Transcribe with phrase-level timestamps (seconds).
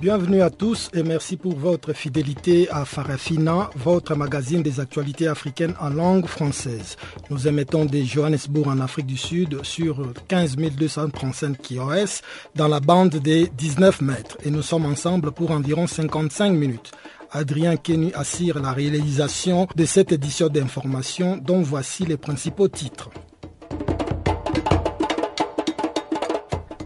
[0.00, 5.74] Bienvenue à tous et merci pour votre fidélité à Farafina, votre magazine des actualités africaines
[5.80, 6.96] en langue française.
[7.30, 12.22] Nous émettons des Johannesburg en Afrique du Sud sur 15 235 kHz
[12.54, 16.92] dans la bande des 19 mètres et nous sommes ensemble pour environ 55 minutes.
[17.32, 23.10] Adrien Kenny assure la réalisation de cette édition d'information dont voici les principaux titres.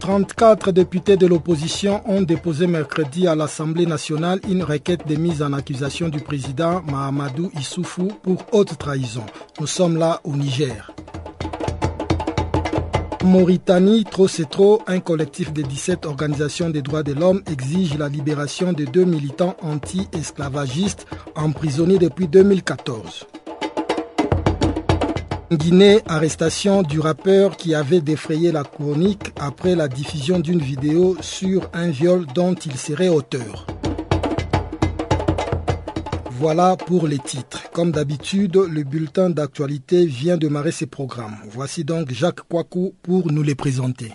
[0.03, 5.53] 34 députés de l'opposition ont déposé mercredi à l'Assemblée nationale une requête de mise en
[5.53, 9.23] accusation du président Mahamadou Issoufou pour haute trahison.
[9.61, 10.91] Nous sommes là au Niger.
[13.23, 18.09] Mauritanie, trop c'est trop, un collectif de 17 organisations des droits de l'homme exige la
[18.09, 23.25] libération de deux militants anti-esclavagistes emprisonnés depuis 2014.
[25.57, 31.69] Guinée, arrestation du rappeur qui avait défrayé la chronique après la diffusion d'une vidéo sur
[31.73, 33.67] un viol dont il serait auteur.
[36.31, 37.69] Voilà pour les titres.
[37.71, 41.37] Comme d'habitude, le bulletin d'actualité vient de marrer ses programmes.
[41.49, 44.13] Voici donc Jacques Kouakou pour nous les présenter.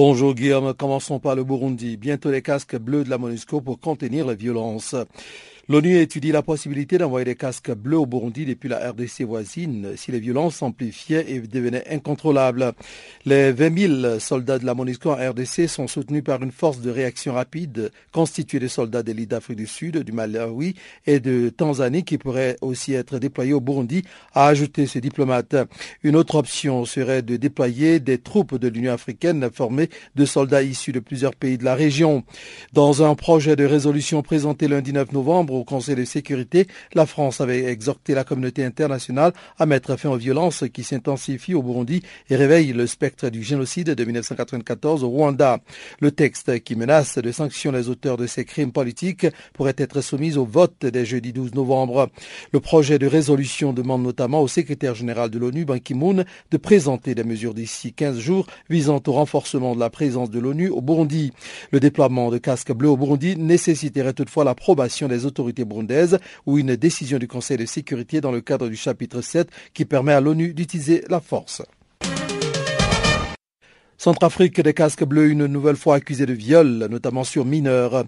[0.00, 1.96] Bonjour Guillaume, commençons par le Burundi.
[1.96, 4.94] Bientôt les casques bleus de la MONUSCO pour contenir la violence.
[5.70, 10.10] L'ONU étudie la possibilité d'envoyer des casques bleus au Burundi depuis la RDC voisine si
[10.10, 12.72] les violences s'amplifiaient et devenaient incontrôlables.
[13.26, 16.90] Les 20 000 soldats de la MONUSCO en RDC sont soutenus par une force de
[16.90, 20.74] réaction rapide constituée de soldats d'élite d'Afrique du Sud, du Malawi
[21.06, 25.54] et de Tanzanie qui pourraient aussi être déployés au Burundi, a ajouté ce diplomate.
[26.02, 30.92] Une autre option serait de déployer des troupes de l'Union africaine formées de soldats issus
[30.92, 32.24] de plusieurs pays de la région.
[32.72, 37.40] Dans un projet de résolution présenté lundi 9 novembre, au Conseil de sécurité, la France
[37.40, 42.36] avait exhorté la communauté internationale à mettre fin aux violences qui s'intensifient au Burundi et
[42.36, 45.58] réveillent le spectre du génocide de 1994 au Rwanda.
[46.00, 50.36] Le texte qui menace de sanctionner les auteurs de ces crimes politiques pourrait être soumis
[50.36, 52.08] au vote dès jeudi 12 novembre.
[52.52, 57.14] Le projet de résolution demande notamment au secrétaire général de l'ONU, Ban Ki-moon, de présenter
[57.14, 61.32] des mesures d'ici 15 jours visant au renforcement de la présence de l'ONU au Burundi.
[61.70, 65.47] Le déploiement de casques bleus au Burundi nécessiterait toutefois l'approbation des autorités
[66.46, 70.12] ou une décision du Conseil de sécurité dans le cadre du chapitre 7 qui permet
[70.12, 71.62] à l'ONU d'utiliser la force.
[74.00, 78.04] Centrafrique, des casques bleus une nouvelle fois accusés de viol, notamment sur mineurs.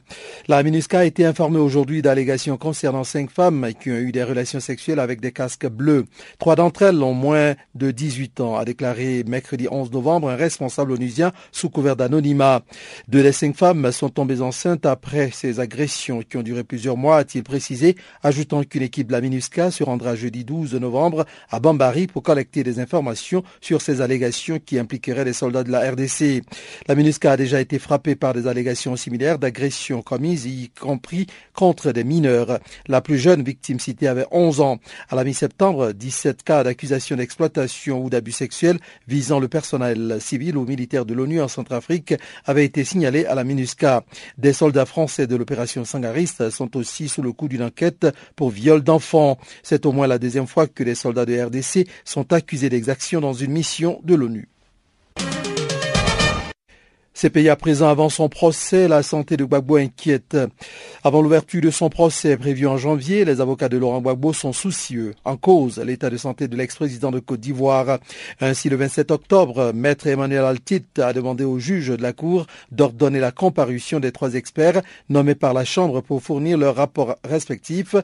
[0.46, 4.60] La MINUSCA a été informée aujourd'hui d'allégations concernant cinq femmes qui ont eu des relations
[4.60, 6.04] sexuelles avec des casques bleus.
[6.38, 10.92] Trois d'entre elles ont moins de 18 ans, a déclaré mercredi 11 novembre un responsable
[10.92, 12.62] onusien sous couvert d'anonymat.
[13.08, 17.16] Deux des cinq femmes sont tombées enceintes après ces agressions qui ont duré plusieurs mois,
[17.16, 22.06] a-t-il précisé, ajoutant qu'une équipe de la MINUSCA se rendra jeudi 12 novembre à Bambari
[22.06, 26.42] pour collecter des informations sur ces allégations qui impliqueraient les soldats de la RDC.
[26.86, 31.92] La MINUSCA a déjà été frappée par des allégations similaires d'agressions commises, y compris contre
[31.92, 32.58] des mineurs.
[32.86, 34.78] La plus jeune victime citée avait 11 ans.
[35.08, 40.64] À la mi-septembre, 17 cas d'accusation d'exploitation ou d'abus sexuels visant le personnel civil ou
[40.64, 42.14] militaire de l'ONU en Centrafrique
[42.44, 44.04] avaient été signalés à la MINUSCA.
[44.38, 48.82] Des soldats français de l'opération Sangariste sont aussi sous le coup d'une enquête pour viol
[48.82, 49.38] d'enfants.
[49.62, 53.32] C'est au moins la deuxième fois que les soldats de RDC sont accusés d'exactions dans
[53.32, 54.48] une mission de l'ONU.
[57.20, 60.38] Ces pays à présent avant son procès, la santé de Gbagbo inquiète.
[61.04, 65.12] Avant l'ouverture de son procès prévu en janvier, les avocats de Laurent Gbagbo sont soucieux.
[65.26, 67.98] En cause, l'état de santé de l'ex-président de Côte d'Ivoire.
[68.40, 73.20] Ainsi, le 27 octobre, maître Emmanuel Altit a demandé au juge de la Cour d'ordonner
[73.20, 74.80] la comparution des trois experts
[75.10, 77.96] nommés par la Chambre pour fournir leurs rapports respectifs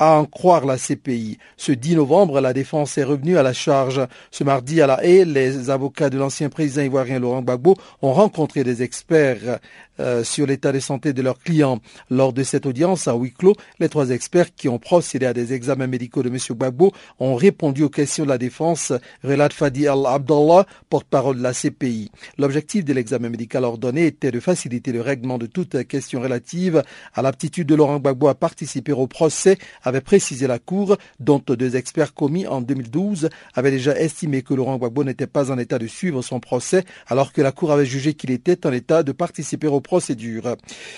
[0.00, 1.38] à en croire la CPI.
[1.58, 4.00] Ce 10 novembre, la défense est revenue à la charge.
[4.30, 8.59] Ce mardi, à la haie, les avocats de l'ancien président ivoirien Laurent Gbagbo ont rencontré
[8.64, 9.60] des experts
[10.00, 11.80] euh, sur l'état de santé de leurs clients.
[12.10, 15.52] Lors de cette audience à huis clos, les trois experts qui ont procédé à des
[15.52, 16.36] examens médicaux de M.
[16.36, 18.92] Gbagbo ont répondu aux questions de la défense,
[19.22, 22.10] relate Fadi Al-Abdallah, porte-parole de la CPI.
[22.38, 26.82] L'objectif de l'examen médical ordonné était de faciliter le règlement de toute question relative
[27.14, 31.76] à l'aptitude de Laurent Gbagbo à participer au procès, avait précisé la Cour, dont deux
[31.76, 35.86] experts commis en 2012 avaient déjà estimé que Laurent Gbagbo n'était pas en état de
[35.86, 39.66] suivre son procès, alors que la Cour avait jugé qu'il était en état de participer
[39.66, 39.80] aux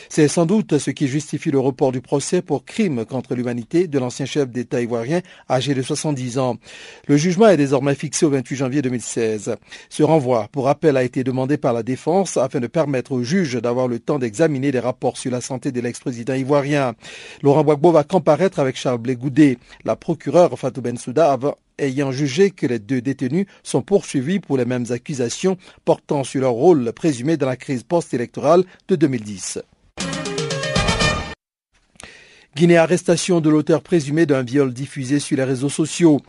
[0.08, 3.98] C'est sans doute ce qui justifie le report du procès pour crime contre l'humanité de
[3.98, 6.56] l'ancien chef d'État ivoirien âgé de 70 ans.
[7.08, 9.56] Le jugement est désormais fixé au 28 janvier 2016.
[9.88, 13.54] Ce renvoi pour appel a été demandé par la défense afin de permettre au juge
[13.54, 16.94] d'avoir le temps d'examiner les rapports sur la santé de l'ex-président ivoirien.
[17.42, 19.58] Laurent Gbagbo va comparaître avec Charles Blé Goudé.
[19.84, 21.32] La procureure Fatou Bensouda
[21.82, 26.52] ayant jugé que les deux détenus sont poursuivis pour les mêmes accusations portant sur leur
[26.52, 29.58] rôle présumé dans la crise post-électorale de 2010.
[32.54, 36.20] Guinée arrestation de l'auteur présumé d'un viol diffusé sur les réseaux sociaux.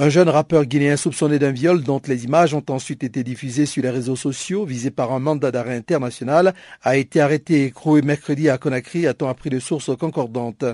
[0.00, 3.80] Un jeune rappeur guinéen soupçonné d'un viol dont les images ont ensuite été diffusées sur
[3.84, 6.52] les réseaux sociaux, visé par un mandat d'arrêt international,
[6.82, 10.64] a été arrêté et écroué mercredi à Conakry, a-t-on appris de sources concordantes.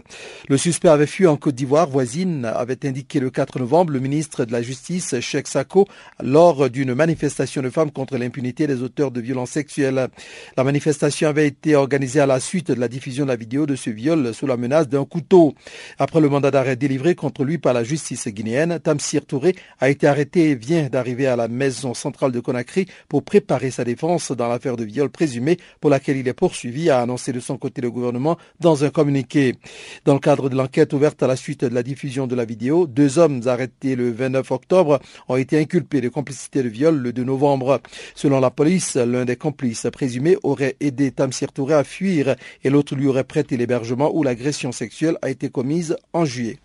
[0.49, 4.47] Le suspect avait fui en Côte d'Ivoire voisine, avait indiqué le 4 novembre le ministre
[4.47, 5.87] de la Justice, Cheikh Sako,
[6.23, 10.09] lors d'une manifestation de femmes contre l'impunité des auteurs de violences sexuelles.
[10.57, 13.77] La manifestation avait été organisée à la suite de la diffusion de la vidéo de
[13.77, 15.55] ce viol sous la menace d'un couteau.
[15.99, 20.07] Après le mandat d'arrêt délivré contre lui par la justice guinéenne, Tamsi Touré a été
[20.07, 24.49] arrêté et vient d'arriver à la maison centrale de Conakry pour préparer sa défense dans
[24.49, 27.91] l'affaire de viol présumé pour laquelle il est poursuivi, a annoncé de son côté le
[27.91, 29.57] gouvernement dans un communiqué.
[30.05, 32.87] Dans le cadre de l'enquête ouverte à la suite de la diffusion de la vidéo,
[32.87, 37.25] deux hommes arrêtés le 29 octobre ont été inculpés de complicité de viol le 2
[37.25, 37.81] novembre.
[38.15, 42.95] Selon la police, l'un des complices présumés aurait aidé Tamsir Touré à fuir et l'autre
[42.95, 46.59] lui aurait prêté l'hébergement où l'agression sexuelle a été commise en juillet.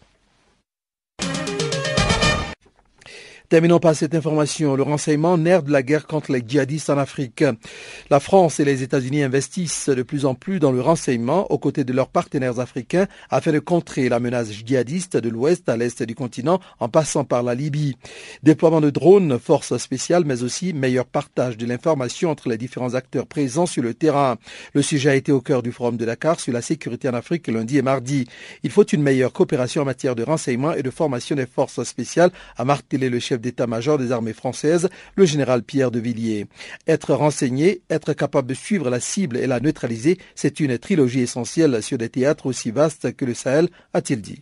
[3.48, 4.76] Terminons par cette information.
[4.76, 7.44] Le renseignement, nerf de la guerre contre les djihadistes en Afrique.
[8.10, 11.84] La France et les États-Unis investissent de plus en plus dans le renseignement aux côtés
[11.84, 16.16] de leurs partenaires africains afin de contrer la menace djihadiste de l'ouest à l'est du
[16.16, 17.98] continent en passant par la Libye.
[18.42, 23.28] Déploiement de drones, forces spéciales, mais aussi meilleur partage de l'information entre les différents acteurs
[23.28, 24.38] présents sur le terrain.
[24.74, 27.48] Le sujet a été au cœur du forum de Dakar sur la sécurité en Afrique
[27.48, 28.28] lundi et mardi.
[28.64, 32.32] Il faut une meilleure coopération en matière de renseignement et de formation des forces spéciales,
[32.58, 36.48] a martelé le chef d'état-major des armées françaises, le général Pierre de Villiers.
[36.88, 41.82] Être renseigné, être capable de suivre la cible et la neutraliser, c'est une trilogie essentielle
[41.82, 44.42] sur des théâtres aussi vastes que le Sahel, a-t-il dit.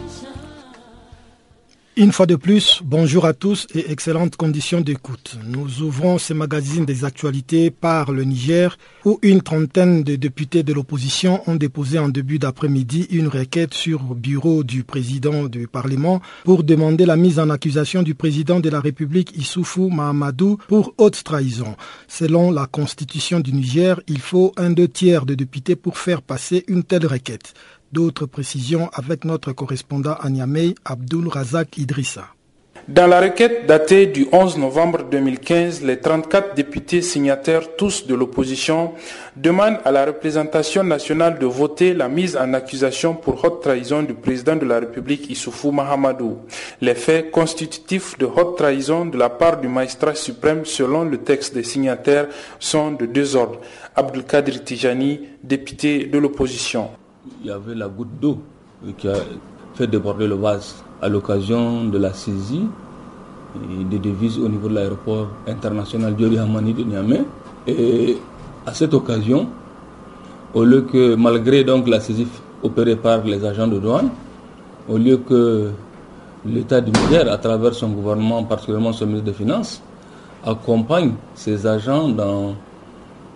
[1.97, 5.37] Une fois de plus, bonjour à tous et excellentes conditions d'écoute.
[5.45, 10.71] Nous ouvrons ce magazine des actualités par le Niger où une trentaine de députés de
[10.71, 16.21] l'opposition ont déposé en début d'après-midi une requête sur le bureau du président du Parlement
[16.45, 21.21] pour demander la mise en accusation du président de la République Issoufou Mahamadou pour haute
[21.25, 21.75] trahison.
[22.07, 26.63] Selon la constitution du Niger, il faut un deux tiers de députés pour faire passer
[26.69, 27.53] une telle requête.
[27.91, 32.27] D'autres précisions avec notre correspondant à Niamey, Abdul Razak Idrissa.
[32.87, 38.93] Dans la requête datée du 11 novembre 2015, les 34 députés signataires, tous de l'opposition,
[39.35, 44.13] demandent à la représentation nationale de voter la mise en accusation pour haute trahison du
[44.13, 46.39] président de la République Issoufou Mahamadou.
[46.81, 51.53] Les faits constitutifs de haute trahison de la part du magistrat suprême selon le texte
[51.53, 52.27] des signataires
[52.59, 53.59] sont de deux ordres.
[53.95, 56.89] Abdelkadir Tijani, député de l'opposition
[57.41, 58.39] il y avait la goutte d'eau
[58.97, 59.13] qui a
[59.75, 62.65] fait déborder le vase à l'occasion de la saisie
[63.89, 67.21] des devises au niveau de l'aéroport international Diori Hamani de Niamey.
[67.67, 68.17] Et
[68.65, 69.47] à cette occasion,
[70.53, 72.27] au lieu que, malgré donc la saisie
[72.63, 74.09] opérée par les agents de douane,
[74.89, 75.69] au lieu que
[76.45, 79.81] l'État du Niger, à travers son gouvernement, particulièrement son ministre des Finances,
[80.45, 82.55] accompagne ses agents dans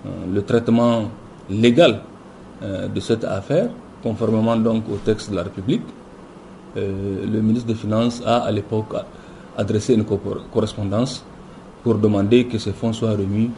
[0.05, 1.03] euh, le traitement
[1.49, 2.01] légal
[2.63, 3.69] euh, de cette affaire,
[4.01, 5.83] conformément donc au texte de la République,
[6.77, 8.93] euh, le ministre des Finances a à l'époque
[9.57, 11.23] adressé une correspondance
[11.83, 13.49] pour demander que ces fonds soient remis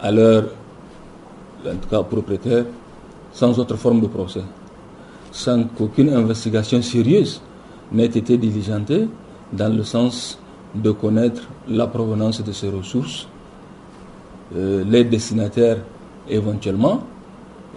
[0.00, 0.44] à leur,
[1.66, 2.64] en tout cas, propriétaire,
[3.32, 4.42] sans autre forme de procès,
[5.30, 7.40] sans qu'aucune investigation sérieuse
[7.92, 9.08] n'ait été diligentée
[9.52, 10.38] dans le sens
[10.74, 13.28] de connaître la provenance de ces ressources,
[14.54, 15.78] euh, les destinataires
[16.28, 17.02] éventuellement,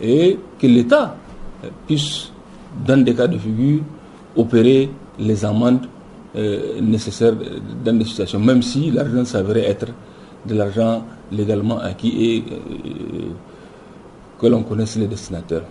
[0.02, 1.16] et que l'État
[1.88, 2.32] puisse,
[2.86, 3.82] dans des cas de figure,
[4.36, 5.86] opérer les amendes
[6.36, 7.34] euh, nécessaires
[7.84, 9.88] dans des situations, même si l'argent s'avérait être
[10.46, 13.30] de l'argent légalement acquis et euh,
[14.40, 15.64] que l'on connaisse les destinataires.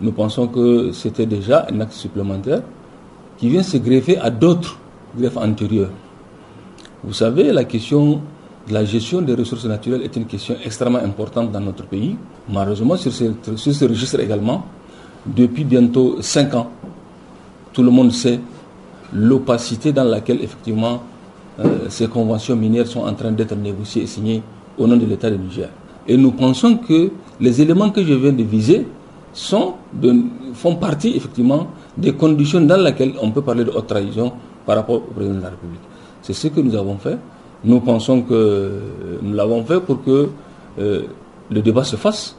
[0.00, 2.62] Nous pensons que c'était déjà un acte supplémentaire
[3.38, 4.78] qui vient se greffer à d'autres
[5.16, 5.90] greffes antérieures.
[7.04, 8.20] Vous savez, la question
[8.70, 12.16] la gestion des ressources naturelles est une question extrêmement importante dans notre pays.
[12.48, 13.24] Malheureusement, sur ce,
[13.56, 14.64] sur registre également,
[15.26, 16.70] depuis bientôt cinq ans,
[17.72, 18.40] tout le monde sait
[19.12, 21.02] l'opacité dans laquelle effectivement
[21.60, 24.42] euh, ces conventions minières sont en train d'être négociées et signées
[24.78, 25.68] au nom de l'État de Niger.
[26.08, 28.86] Et nous pensons que les éléments que je viens de viser
[29.32, 29.74] sont
[30.54, 34.32] font partie effectivement des conditions dans lesquelles on peut parler de haute trahison
[34.66, 35.80] par rapport au président de la République.
[36.22, 37.18] C'est ce que nous avons fait.
[37.64, 38.80] Nous pensons que
[39.22, 40.28] nous l'avons fait pour que
[40.78, 41.02] euh,
[41.50, 42.36] le débat se fasse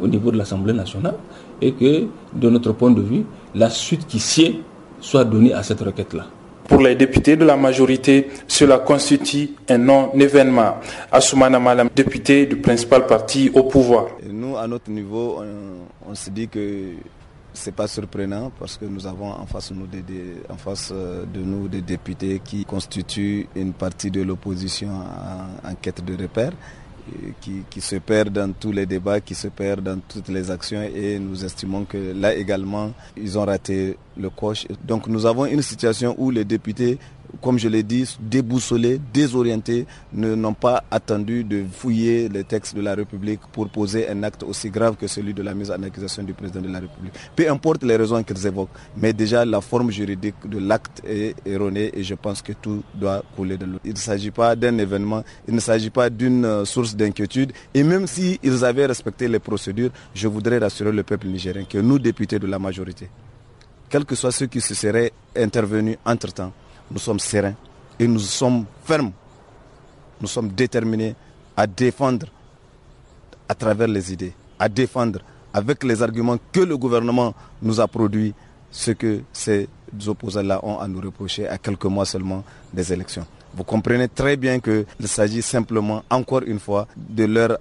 [0.00, 1.16] au niveau de l'Assemblée nationale
[1.60, 3.24] et que, de notre point de vue,
[3.54, 4.62] la suite qui sied
[5.00, 6.26] soit donnée à cette requête-là.
[6.68, 10.76] Pour les députés de la majorité, cela constitue un non-événement.
[11.10, 14.06] Assoumana Malam, député du principal parti au pouvoir.
[14.30, 15.42] nous, à notre niveau,
[16.08, 16.92] on, se dit que
[17.54, 19.72] c'est pas surprenant parce que nous avons en face,
[20.92, 26.52] euh, de nous des députés qui constituent une partie de l'opposition en, quête de repères
[27.40, 31.18] qui, se perd dans tous les débats, qui se perd dans toutes les actions et
[31.18, 34.66] nous estimons que là également, ils ont raté le coche.
[34.84, 36.98] Donc nous avons une situation où les députés
[37.40, 42.94] comme je l'ai dit, déboussolés, désorientés, n'ont pas attendu de fouiller les textes de la
[42.94, 46.34] République pour poser un acte aussi grave que celui de la mise en accusation du
[46.34, 47.14] président de la République.
[47.34, 51.90] Peu importe les raisons qu'ils évoquent, mais déjà la forme juridique de l'acte est erronée
[51.94, 53.78] et je pense que tout doit couler de l'eau.
[53.84, 57.82] Il ne s'agit pas d'un événement, il ne s'agit pas d'une euh, source d'inquiétude et
[57.82, 62.38] même s'ils avaient respecté les procédures, je voudrais rassurer le peuple nigérien que nous, députés
[62.38, 63.08] de la majorité,
[63.88, 66.52] quels que soient ceux qui se seraient intervenus entre-temps,
[66.90, 67.54] nous sommes sereins
[67.98, 69.12] et nous sommes fermes.
[70.20, 71.14] Nous sommes déterminés
[71.56, 72.26] à défendre
[73.48, 75.20] à travers les idées, à défendre
[75.52, 78.34] avec les arguments que le gouvernement nous a produits
[78.70, 79.68] ce que ces
[80.06, 83.26] opposants-là ont à nous reprocher à quelques mois seulement des élections.
[83.54, 87.58] Vous comprenez très bien qu'il s'agit simplement, encore une fois, de leur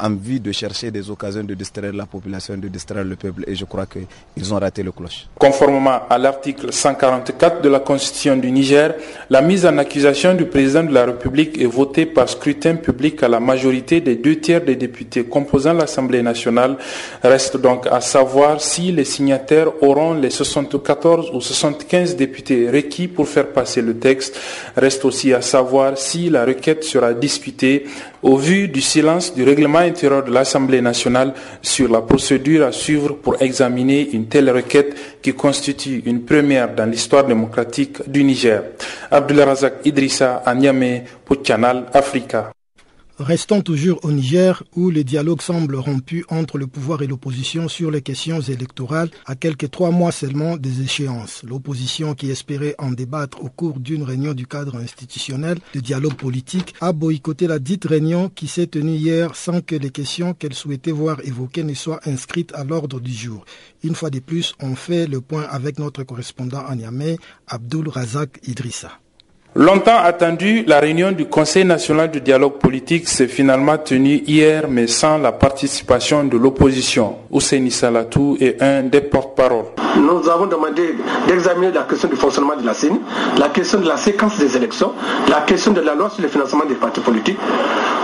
[0.00, 3.44] envie de chercher des occasions de distraire la population, de distraire le peuple.
[3.46, 5.26] Et je crois qu'ils ont raté le cloche.
[5.38, 8.94] Conformément à l'article 144 de la Constitution du Niger,
[9.30, 13.28] la mise en accusation du président de la République est votée par scrutin public à
[13.28, 16.76] la majorité des deux tiers des députés composant l'Assemblée nationale.
[17.22, 23.28] Reste donc à savoir si les signataires auront les 74 ou 75 députés requis pour
[23.28, 24.38] faire passer le texte.
[24.76, 27.84] Reste aussi à savoir si la requête sera discutée
[28.22, 33.14] au vu du silence du règlement intérieur de l'Assemblée nationale sur la procédure à suivre
[33.14, 38.62] pour examiner une telle requête qui constitue une première dans l'histoire démocratique du Niger.
[39.10, 40.54] Abdullah Razak Idrissa à
[41.24, 42.52] pour Canal Africa.
[43.24, 47.92] Restons toujours au Niger où le dialogue semble rompu entre le pouvoir et l'opposition sur
[47.92, 51.44] les questions électorales à quelques trois mois seulement des échéances.
[51.44, 56.74] L'opposition qui espérait en débattre au cours d'une réunion du cadre institutionnel de dialogue politique
[56.80, 60.90] a boycotté la dite réunion qui s'est tenue hier sans que les questions qu'elle souhaitait
[60.90, 63.44] voir évoquées ne soient inscrites à l'ordre du jour.
[63.84, 68.40] Une fois de plus, on fait le point avec notre correspondant à Niamey, Abdul Razak
[68.48, 68.98] Idrissa.
[69.54, 74.86] Longtemps attendu, la réunion du Conseil national du dialogue politique s'est finalement tenue hier, mais
[74.86, 77.16] sans la participation de l'opposition.
[77.30, 79.66] Ousseini Salatou est un des porte-parole.
[79.98, 80.94] Nous avons demandé
[81.28, 82.98] d'examiner la question du fonctionnement de la CENI,
[83.38, 84.92] la question de la séquence des élections,
[85.28, 87.38] la question de la loi sur le financement des partis politiques.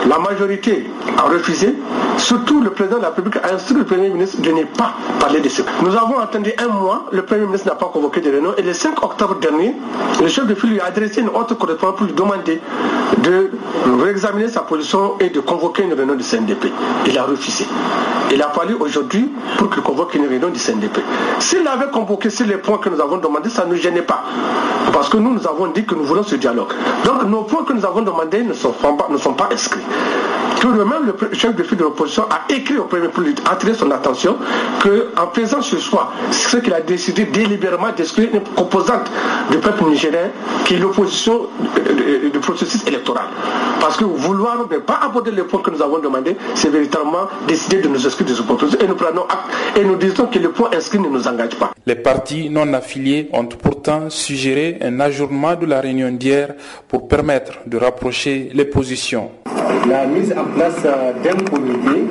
[0.07, 0.85] La majorité
[1.17, 1.75] a refusé,
[2.19, 5.41] surtout le président de la République a instruit le Premier ministre de ne pas parler
[5.41, 5.63] de ça.
[5.83, 8.75] Nous avons attendu un mois, le Premier ministre n'a pas convoqué de réunion et le
[8.75, 9.75] 5 octobre dernier,
[10.21, 12.61] le chef de file lui a adressé une correspondance pour lui demander
[13.23, 13.51] de
[14.03, 16.67] réexaminer sa position et de convoquer une réunion du CNDP.
[17.07, 17.67] Il a refusé.
[18.31, 20.99] Il a fallu aujourd'hui pour qu'il convoque une réunion du CNDP.
[21.39, 24.25] S'il avait convoqué sur les points que nous avons demandé, ça ne gênait pas.
[24.93, 26.73] Parce que nous, nous avons dit que nous voulons ce dialogue.
[27.05, 29.81] Donc nos points que nous avons demandés ne sont pas, ne sont pas inscrits.
[30.61, 33.91] que même le chef de file de l'opposition a écrit au premier pour attirer son
[33.91, 34.37] attention
[34.83, 39.11] qu'en faisant ce choix, ce qu'il a décidé délibérément d'exclure une composante
[39.51, 40.31] du peuple nigérien
[40.65, 41.28] qui est l'opposition
[42.33, 43.25] du processus électoral.
[43.81, 47.81] Parce que vouloir ne pas aborder les points que nous avons demandé, c'est véritablement décider
[47.81, 48.79] de nous exclure de ce processus.
[48.83, 51.73] Et nous prenons acte et nous disons que le point inscrit ne nous engage pas.
[51.87, 56.55] Les partis non affiliés ont pourtant suggéré un ajournement de la réunion d'hier
[56.89, 59.31] pour permettre de rapprocher les positions.
[59.89, 62.05] La mise en place d'un comité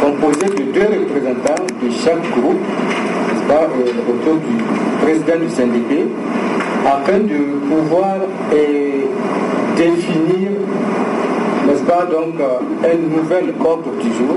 [0.00, 2.60] composé de deux représentants de chaque groupe,
[3.48, 4.56] pas, euh, autour du
[5.02, 6.06] président du syndicat,
[6.86, 8.16] afin de pouvoir
[8.52, 9.04] euh,
[9.76, 10.50] définir
[11.66, 14.36] n'est-ce pas, donc, euh, un nouvel ordre du jour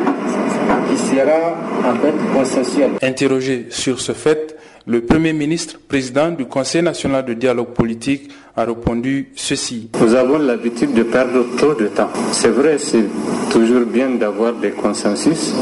[0.90, 1.56] qui sera
[1.90, 2.92] en fait consensuel.
[3.02, 8.66] Interrogé sur ce fait, le Premier ministre, président du Conseil national de dialogue politique, a
[8.66, 9.90] répondu ceci.
[10.00, 12.10] Nous avons l'habitude de perdre trop de temps.
[12.32, 13.06] C'est vrai, c'est
[13.52, 15.54] toujours bien d'avoir des consensus,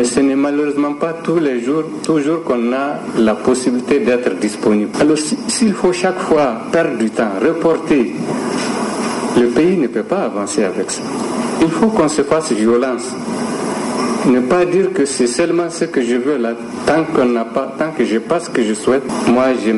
[0.00, 4.90] mais ce n'est malheureusement pas tous les jours, toujours qu'on a la possibilité d'être disponible.
[4.98, 8.14] Alors s'il faut chaque fois perdre du temps, reporter,
[9.38, 11.02] le pays ne peut pas avancer avec ça.
[11.60, 13.12] Il faut qu'on se fasse violence
[14.26, 16.54] ne pas dire que c'est seulement ce que je veux là.
[16.86, 19.70] Tant qu'on n'a pas, tant que je pas ce que je souhaite, moi je,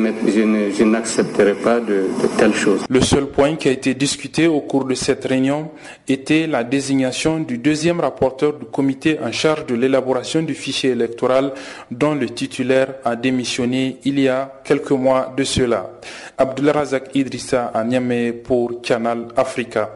[0.77, 2.81] je n'accepterai pas de, de telles choses.
[2.89, 5.71] Le seul point qui a été discuté au cours de cette réunion
[6.07, 11.53] était la désignation du deuxième rapporteur du comité en charge de l'élaboration du fichier électoral
[11.91, 15.91] dont le titulaire a démissionné il y a quelques mois de cela.
[16.37, 19.91] Abdulrazak Idrissa à Niamey pour Canal Africa.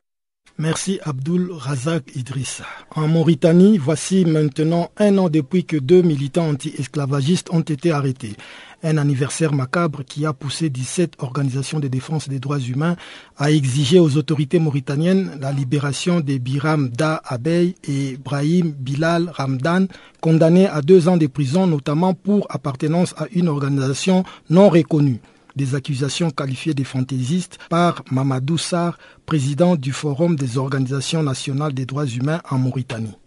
[0.59, 2.65] Merci Abdul Razak Idrissa.
[2.95, 8.35] En Mauritanie, voici maintenant un an depuis que deux militants anti-esclavagistes ont été arrêtés.
[8.81, 12.95] Un anniversaire macabre qui a poussé 17 organisations de défense des droits humains
[13.37, 19.85] à exiger aux autorités mauritaniennes la libération des Biram Da Abey et Brahim Bilal Ramdan,
[20.21, 25.21] condamnés à deux ans de prison notamment pour appartenance à une organisation non reconnue
[25.57, 31.85] des accusations qualifiées de fantaisistes par Mamadou Sarr, président du Forum des organisations nationales des
[31.85, 33.17] droits humains en Mauritanie.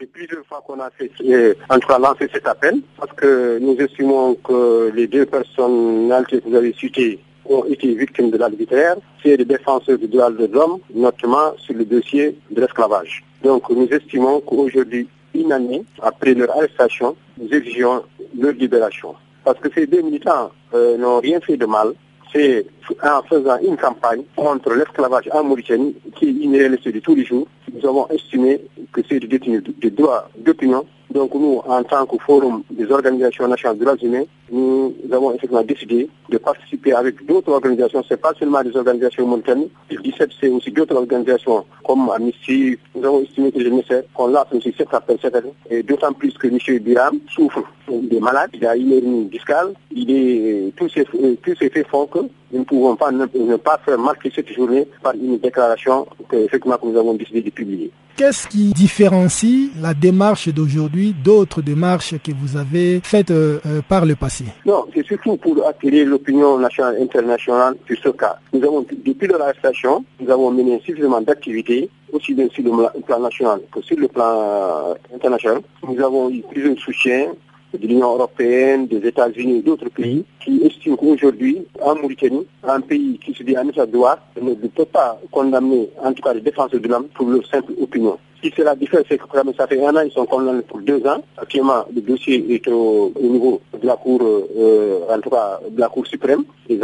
[0.00, 1.54] C'est plusieurs fois qu'on a fait, euh,
[2.00, 7.20] lancé cet appel, parce que nous estimons que les deux personnes que vous avez citées
[7.46, 11.84] ont été victimes de l'arbitraire, c'est des défenseurs des droits de l'homme, notamment sur le
[11.84, 13.22] dossier de l'esclavage.
[13.42, 18.02] Donc nous estimons qu'aujourd'hui, une année après leur arrestation, nous exigeons
[18.38, 19.14] leur libération.
[19.44, 21.92] Parce que ces deux militants euh, n'ont rien fait de mal.
[22.32, 22.66] C'est
[23.02, 27.24] en faisant une campagne contre l'esclavage en Mauritanie, qui est une réalité de tous les
[27.24, 27.46] jours.
[27.72, 28.60] Nous avons estimé
[28.92, 33.78] que c'est des de droits d'opinion donc nous, en tant que forum des organisations nationales
[33.78, 38.02] de droits humains, nous avons effectivement décidé de participer avec d'autres organisations.
[38.02, 39.68] Ce n'est pas seulement des organisations mauritaniennes.
[39.92, 42.76] Le 17, c'est aussi d'autres organisations comme Amnesty.
[42.96, 45.52] Nous avons estimé que nécessaire qu'on lance aussi cet appel cette année.
[45.70, 46.58] Et d'autant plus que M.
[46.80, 48.50] Biram souffre des malades.
[48.54, 49.72] Il a une discale.
[49.92, 52.20] Il est, tous, ces, tous ces faits font que
[52.52, 53.26] nous ne pouvons pas ne,
[53.56, 57.50] pas faire marquer cette journée par une déclaration que, effectivement, que nous avons décidé de
[57.50, 57.90] publier.
[58.16, 64.06] Qu'est-ce qui différencie la démarche d'aujourd'hui d'autres démarches que vous avez faites euh, euh, par
[64.06, 64.44] le passé?
[64.64, 68.38] Non, c'est surtout pour attirer l'opinion nationale et internationale sur ce cas.
[68.52, 73.60] Nous avons, depuis l'arrestation, nous avons mené suffisamment d'activités, aussi bien sur le plan national
[73.72, 75.62] que sur le plan euh, international.
[75.88, 77.32] Nous avons eu plusieurs soutiens
[77.78, 83.18] de l'Union européenne, des États-Unis et d'autres pays qui estiment qu'aujourd'hui, en Mauritanie, un pays
[83.18, 86.40] qui se dit un état de droit ne peut pas condamner, en tout cas les
[86.40, 88.18] défenseurs de l'homme, pour leur simple opinion.
[88.36, 89.24] Ce qui fait la différence, c'est que
[89.56, 91.22] ça fait un an, ils sont condamnés pour deux ans.
[91.36, 95.88] Actuellement, le dossier est au, niveau de la Cour, euh, en tout cas de la
[95.88, 96.44] Cour suprême.
[96.68, 96.78] Les,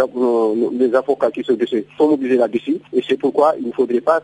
[0.73, 2.79] les avocats qui sont dossier sont mobilisés là-dessus.
[2.93, 4.21] Et c'est pourquoi il ne faudrait pas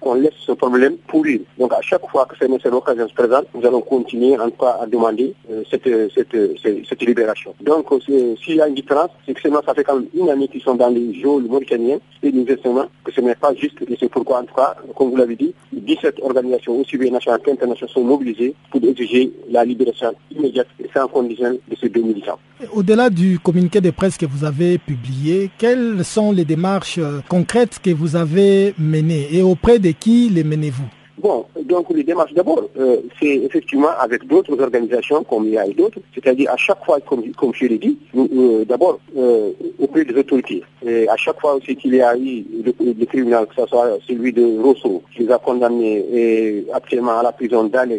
[0.00, 1.40] qu'on laisse ce problème pourrir.
[1.58, 4.78] Donc à chaque fois que cette occasion se présente, nous allons continuer en tout cas
[4.80, 7.54] à demander euh, cette, libération.
[7.60, 10.62] Donc s'il y a une différence, c'est que ça fait quand même une année qu'ils
[10.62, 13.76] sont dans les geôles mauritaniens et nous estimons que ce n'est pas juste.
[13.88, 17.40] Et c'est pourquoi en tout cas, comme vous l'avez dit, 17 organisations aussi bien nationales
[17.44, 22.38] qu'internationales, sont mobilisées pour exiger la libération immédiate et sans condition de ces deux militants.
[22.72, 27.78] Au-delà du communiqué de presse que vous avez publié, quelles sont les démarches euh, concrètes
[27.82, 30.88] que vous avez menées et auprès de qui les menez-vous?
[31.18, 35.98] Bon, donc les démarches d'abord, euh, c'est effectivement avec d'autres organisations comme IA et d'autres,
[36.14, 40.62] c'est-à-dire à chaque fois, comme, comme je l'ai dit, euh, d'abord euh, auprès des autorités.
[40.84, 44.32] Et à chaque fois aussi qu'il y a eu le, tribunal, que ce soit celui
[44.32, 47.98] de Rosso, qui les a condamnés et actuellement à la prison d'Anne,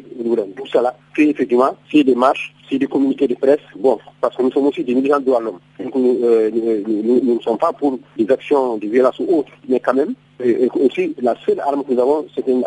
[0.56, 4.44] tout cela, fait effectivement, c'est des marches, c'est des communiqués de presse, bon, parce que
[4.44, 5.60] nous sommes aussi des militants de droits de l'homme.
[5.80, 10.70] Nous, ne sommes pas pour des actions de violence ou autres, mais quand même, et,
[10.86, 12.64] aussi la seule arme que nous avons, c'est une,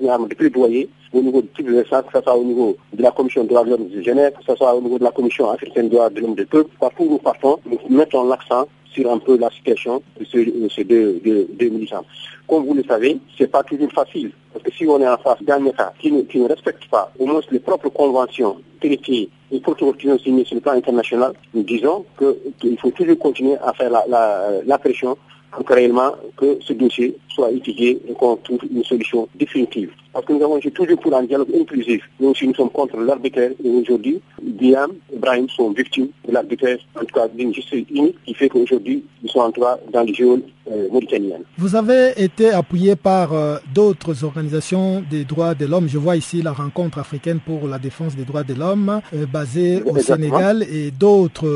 [0.00, 3.02] une, arme de plaidoyer au niveau de les instances, que ce soit au niveau de
[3.02, 5.10] la Commission de droits de l'homme de Genève, que ce soit au niveau de la
[5.10, 8.68] Commission africaine des droits de l'homme de peuple, partout où nous partons, nous mettons l'accent
[8.92, 12.04] sur un peu la situation de ces, deux, militants.
[12.48, 15.18] Comme vous le savez, ce n'est pas toujours facile, parce que si on est en
[15.18, 19.30] face d'un État qui ne, respecte pas au moins les propres conventions, traités
[19.62, 23.72] protocoles qui sont signés sur le plan international, nous disons qu'il faut toujours continuer à
[23.72, 25.16] faire la pression
[25.52, 26.12] pour que réellement
[26.60, 29.90] ce dossier soit étudié et qu'on trouve une solution définitive.
[30.12, 32.02] Parce que nous avons toujours pour un dialogue inclusif.
[32.20, 36.78] Nous aussi, nous sommes contre l'arbitraire et aujourd'hui, Biam et Ibrahim sont victimes de l'arbitraire,
[36.96, 40.12] en tout cas d'une justice unique qui fait qu'aujourd'hui, ils sont en cas dans les
[40.12, 41.42] géoles euh, mauritaniennes.
[41.58, 45.88] Vous avez été appuyé par euh, d'autres organisations des droits de l'homme.
[45.88, 49.82] Je vois ici la rencontre africaine pour la défense des droits de l'homme euh, basée
[49.82, 51.46] au Sénégal et d'autres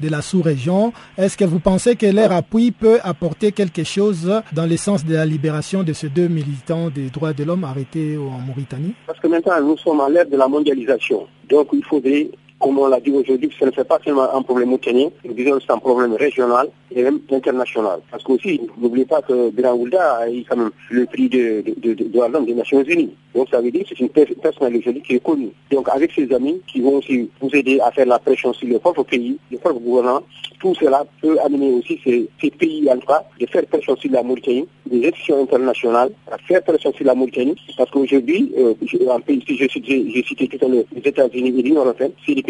[0.00, 0.92] de la sous-région.
[1.18, 5.14] Est-ce que vous pensez que leur appui peut apporter quelque chose dans le sens de
[5.14, 9.26] la libération de ces deux militants des droits de l'homme arrêtés en Mauritanie Parce que
[9.28, 11.26] maintenant, nous sommes à l'ère de la mondialisation.
[11.48, 14.70] Donc, il faudrait comme on l'a dit aujourd'hui, ce ne fait pas seulement un problème
[14.70, 18.00] nous disons c'est un problème régional et même international.
[18.10, 19.78] Parce qu'aussi, n'oubliez pas que Biran
[20.20, 23.14] a eu quand même le prix de, de, de, des Nations Unies.
[23.34, 25.50] Donc ça veut dire que c'est une personnalité qui est connue.
[25.70, 28.78] Donc avec ses amis qui vont aussi vous aider à faire la pression sur le
[28.78, 30.22] propre pays, le propre gouvernement,
[30.58, 33.06] tout cela peut amener aussi ces, pays en tout
[33.40, 37.56] de faire pression sur la Mauritanie, des institutions internationales, à faire pression sur la Mauritanie.
[37.76, 38.74] Parce qu'aujourd'hui, euh,
[39.10, 42.42] un pays, si j'ai cité tout à l'heure les États-Unis et l'Union européenne, c'est des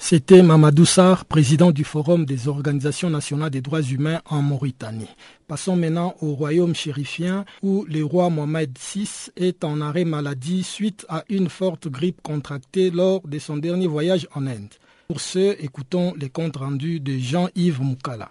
[0.00, 5.08] C'était Mamadou Sarr, président du Forum des organisations nationales des droits humains en Mauritanie.
[5.46, 11.04] Passons maintenant au royaume chérifien où le roi Mohamed VI est en arrêt maladie suite
[11.08, 14.74] à une forte grippe contractée lors de son dernier voyage en Inde.
[15.08, 18.30] Pour ce, écoutons les comptes rendus de Jean-Yves Moukala.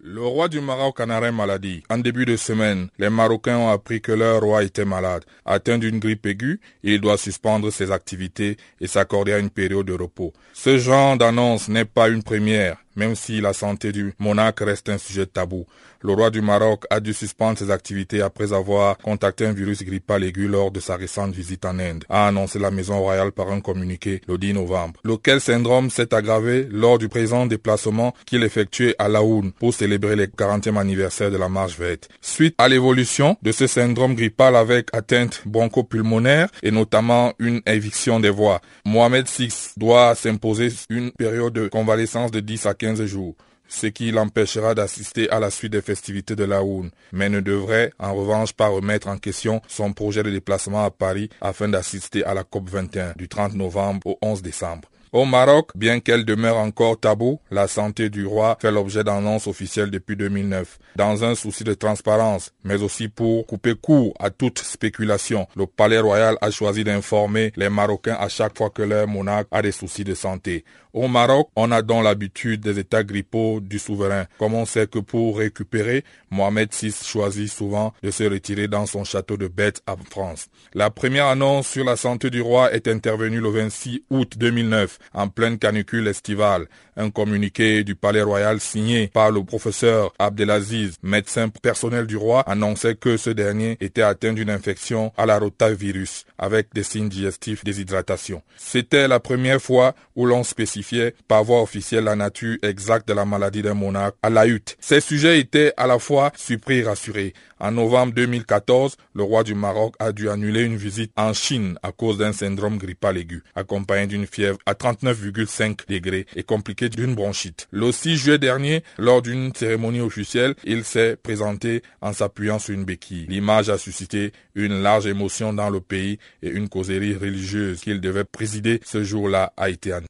[0.00, 1.82] Le roi du Maroc en maladie.
[1.90, 5.24] En début de semaine, les Marocains ont appris que leur roi était malade.
[5.44, 9.92] Atteint d'une grippe aiguë, il doit suspendre ses activités et s'accorder à une période de
[9.94, 10.32] repos.
[10.54, 14.98] Ce genre d'annonce n'est pas une première même si la santé du monarque reste un
[14.98, 15.64] sujet tabou.
[16.00, 20.22] Le roi du Maroc a dû suspendre ses activités après avoir contacté un virus grippal
[20.22, 23.60] aigu lors de sa récente visite en Inde, a annoncé la Maison royale par un
[23.60, 25.00] communiqué le 10 novembre.
[25.02, 30.26] Lequel syndrome s'est aggravé lors du présent déplacement qu'il effectuait à Laoun pour célébrer le
[30.26, 32.08] 40e anniversaire de la marche verte.
[32.20, 38.30] Suite à l'évolution de ce syndrome grippal avec atteinte bronchopulmonaire et notamment une éviction des
[38.30, 43.34] voix, Mohamed VI doit s'imposer une période de convalescence de 10 à 15 jours,
[43.68, 47.92] ce qui l'empêchera d'assister à la suite des festivités de la Houne, mais ne devrait
[47.98, 52.34] en revanche pas remettre en question son projet de déplacement à Paris afin d'assister à
[52.34, 54.88] la COP 21 du 30 novembre au 11 décembre.
[55.10, 59.90] Au Maroc, bien qu'elle demeure encore tabou, la santé du roi fait l'objet d'annonces officielles
[59.90, 60.78] depuis 2009.
[60.96, 65.98] Dans un souci de transparence, mais aussi pour couper court à toute spéculation, le palais
[65.98, 70.04] royal a choisi d'informer les Marocains à chaque fois que leur monarque a des soucis
[70.04, 70.64] de santé.
[71.00, 74.24] Au Maroc, on a donc l'habitude des états grippaux du souverain.
[74.36, 79.04] Comme on sait que pour récupérer, Mohamed VI choisit souvent de se retirer dans son
[79.04, 80.48] château de Bête en France.
[80.74, 85.28] La première annonce sur la santé du roi est intervenue le 26 août 2009, en
[85.28, 86.66] pleine canicule estivale.
[86.96, 92.96] Un communiqué du palais royal signé par le professeur Abdelaziz, médecin personnel du roi, annonçait
[92.96, 98.42] que ce dernier était atteint d'une infection à la rotavirus avec des signes digestifs déshydratation.
[98.56, 100.87] C'était la première fois où l'on spécifiait
[101.26, 104.76] par voie officielle la nature exacte de la maladie d'un monarque à la hutte.
[104.80, 107.34] Ces sujets étaient à la fois surpris et rassurés.
[107.60, 111.90] En novembre 2014, le roi du Maroc a dû annuler une visite en Chine à
[111.90, 117.66] cause d'un syndrome grippal aigu, accompagné d'une fièvre à 39,5 degrés et compliquée d'une bronchite.
[117.72, 122.84] Le 6 juillet dernier, lors d'une cérémonie officielle, il s'est présenté en s'appuyant sur une
[122.84, 123.26] béquille.
[123.28, 128.24] L'image a suscité une large émotion dans le pays et une causerie religieuse qu'il devait
[128.24, 130.07] présider ce jour-là a été annulée.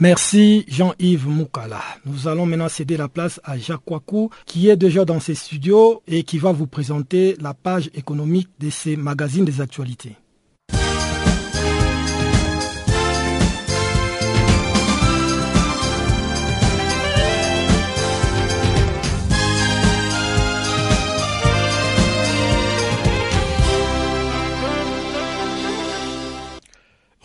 [0.00, 1.82] Merci Jean-Yves Moukala.
[2.06, 6.02] Nous allons maintenant céder la place à Jacques Kwaku qui est déjà dans ses studios
[6.06, 10.14] et qui va vous présenter la page économique de ces magazines des actualités.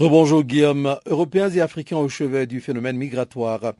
[0.03, 0.97] Rebonjour Guillaume.
[1.05, 3.71] Européens et Africains au chevet du phénomène migratoire.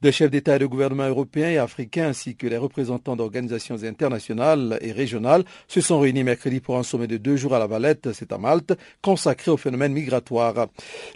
[0.00, 4.78] Des chefs d'État et de gouvernement européens et africains ainsi que les représentants d'organisations internationales
[4.80, 8.14] et régionales se sont réunis mercredi pour un sommet de deux jours à la Valette,
[8.14, 10.68] c'est à Malte, consacré au phénomène migratoire.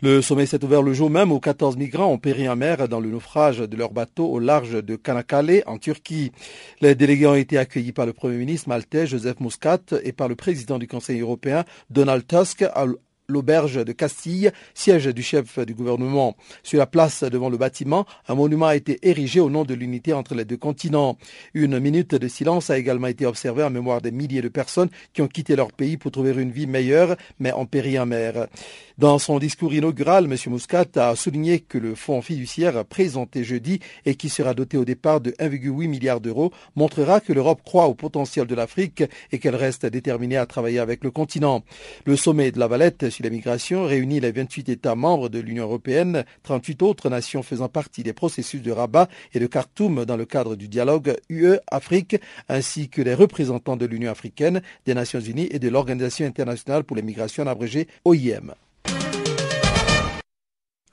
[0.03, 3.01] Le sommet s'est ouvert le jour même où 14 migrants ont péri en mer dans
[3.01, 6.33] le naufrage de leur bateau au large de Kanakale en Turquie.
[6.83, 10.35] Les délégués ont été accueillis par le Premier ministre maltais Joseph Muscat et par le
[10.35, 12.63] président du Conseil européen Donald Tusk
[13.31, 16.37] l'auberge de Castille, siège du chef du gouvernement.
[16.63, 20.13] Sur la place devant le bâtiment, un monument a été érigé au nom de l'unité
[20.13, 21.17] entre les deux continents.
[21.55, 25.23] Une minute de silence a également été observée en mémoire des milliers de personnes qui
[25.23, 28.49] ont quitté leur pays pour trouver une vie meilleure, mais en péri en mer.
[29.01, 30.37] Dans son discours inaugural, M.
[30.53, 35.23] Muscat a souligné que le fonds fiduciaire présenté jeudi et qui sera doté au départ
[35.23, 39.87] de 1,8 milliard d'euros montrera que l'Europe croit au potentiel de l'Afrique et qu'elle reste
[39.87, 41.65] déterminée à travailler avec le continent.
[42.05, 45.65] Le sommet de la Valette sur les migrations réunit les 28 États membres de l'Union
[45.65, 50.27] européenne, 38 autres nations faisant partie des processus de Rabat et de Khartoum dans le
[50.27, 52.17] cadre du dialogue UE-Afrique,
[52.51, 56.99] ainsi que les représentants de l'Union africaine, des Nations unies et de l'Organisation internationale pour
[56.99, 58.53] les migrations abrégée OIM.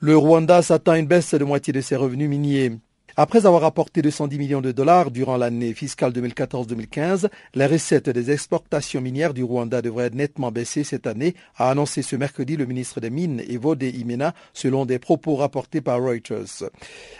[0.00, 2.78] Le Rwanda s'attend à une baisse de moitié de ses revenus miniers.
[3.20, 9.00] Après avoir apporté 210 millions de dollars durant l'année fiscale 2014-2015, les recettes des exportations
[9.00, 13.10] minières du Rwanda devraient nettement baisser cette année, a annoncé ce mercredi le ministre des
[13.10, 16.70] Mines, Evode Imena, selon des propos rapportés par Reuters.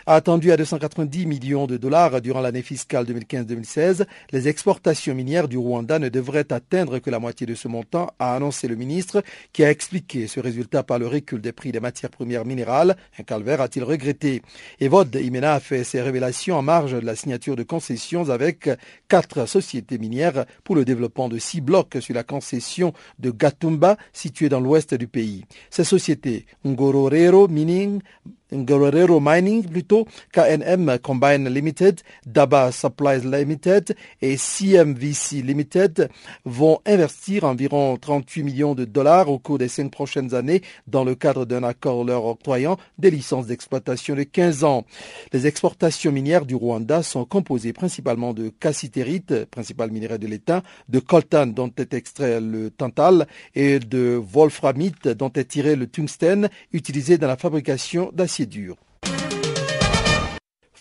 [0.05, 5.99] Attendu à 290 millions de dollars durant l'année fiscale 2015-2016, les exportations minières du Rwanda
[5.99, 9.69] ne devraient atteindre que la moitié de ce montant, a annoncé le ministre, qui a
[9.69, 12.95] expliqué ce résultat par le recul des prix des matières premières minérales.
[13.19, 14.41] Un calvaire a-t-il regretté.
[14.79, 18.69] Evode Imena a fait ces révélations en marge de la signature de concessions avec
[19.07, 24.49] quatre sociétés minières pour le développement de six blocs sur la concession de Gatumba située
[24.49, 25.45] dans l'ouest du pays.
[25.71, 28.01] Ces sociétés, Ngororero Mining,
[28.51, 36.09] Guerrero Mining plutôt, KNM Combine Limited, Daba Supplies Limited et CMVC Limited
[36.45, 41.15] vont investir environ 38 millions de dollars au cours des cinq prochaines années dans le
[41.15, 44.85] cadre d'un accord leur octroyant des licences d'exploitation de 15 ans.
[45.31, 50.99] Les exportations minières du Rwanda sont composées principalement de cassitérite, principal minerai de l'État, de
[50.99, 57.17] coltan dont est extrait le tantal et de wolframite dont est tiré le tungstène utilisé
[57.17, 58.38] dans la fabrication d'acier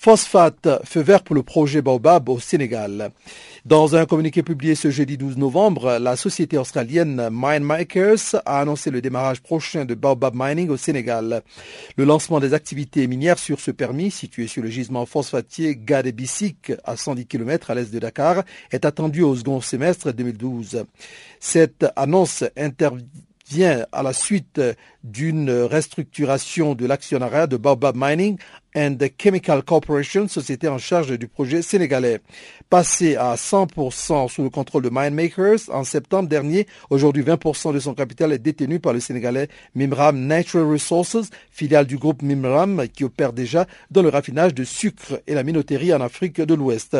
[0.00, 3.10] Phosphate, feu vert pour le projet Baobab au Sénégal.
[3.64, 9.00] Dans un communiqué publié ce jeudi 12 novembre, la société australienne Minemakers a annoncé le
[9.02, 11.42] démarrage prochain de Baobab Mining au Sénégal.
[11.96, 16.96] Le lancement des activités minières sur ce permis, situé sur le gisement phosphatier Gadebissik à
[16.96, 20.84] 110 km à l'est de Dakar, est attendu au second semestre 2012.
[21.40, 24.60] Cette annonce intervient à la suite
[25.10, 28.36] d'une restructuration de l'actionnariat de Baobab Mining
[28.76, 32.20] and Chemical Corporation, société en charge du projet sénégalais.
[32.68, 37.94] Passé à 100% sous le contrôle de Minemakers en septembre dernier, aujourd'hui 20% de son
[37.94, 43.32] capital est détenu par le Sénégalais Mimram Natural Resources, filiale du groupe Mimram qui opère
[43.32, 46.96] déjà dans le raffinage de sucre et la minoterie en Afrique de l'Ouest.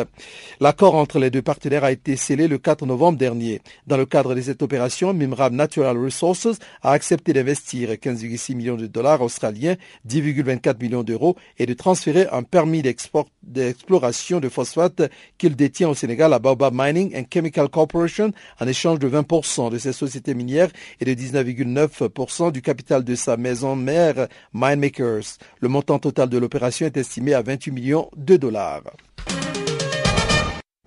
[0.59, 3.61] L'accord entre les deux partenaires a été scellé le 4 novembre dernier.
[3.85, 8.87] Dans le cadre de cette opération, Mimram Natural Resources a accepté d'investir 15,6 millions de
[8.87, 9.75] dollars australiens,
[10.07, 15.01] 10,24 millions d'euros et de transférer un permis d'exploration de phosphate
[15.37, 19.77] qu'il détient au Sénégal à Baobab Mining and Chemical Corporation en échange de 20% de
[19.77, 25.37] ses sociétés minières et de 19,9% du capital de sa maison mère Minemakers.
[25.59, 28.83] Le montant total de l'opération est estimé à 28 millions de dollars.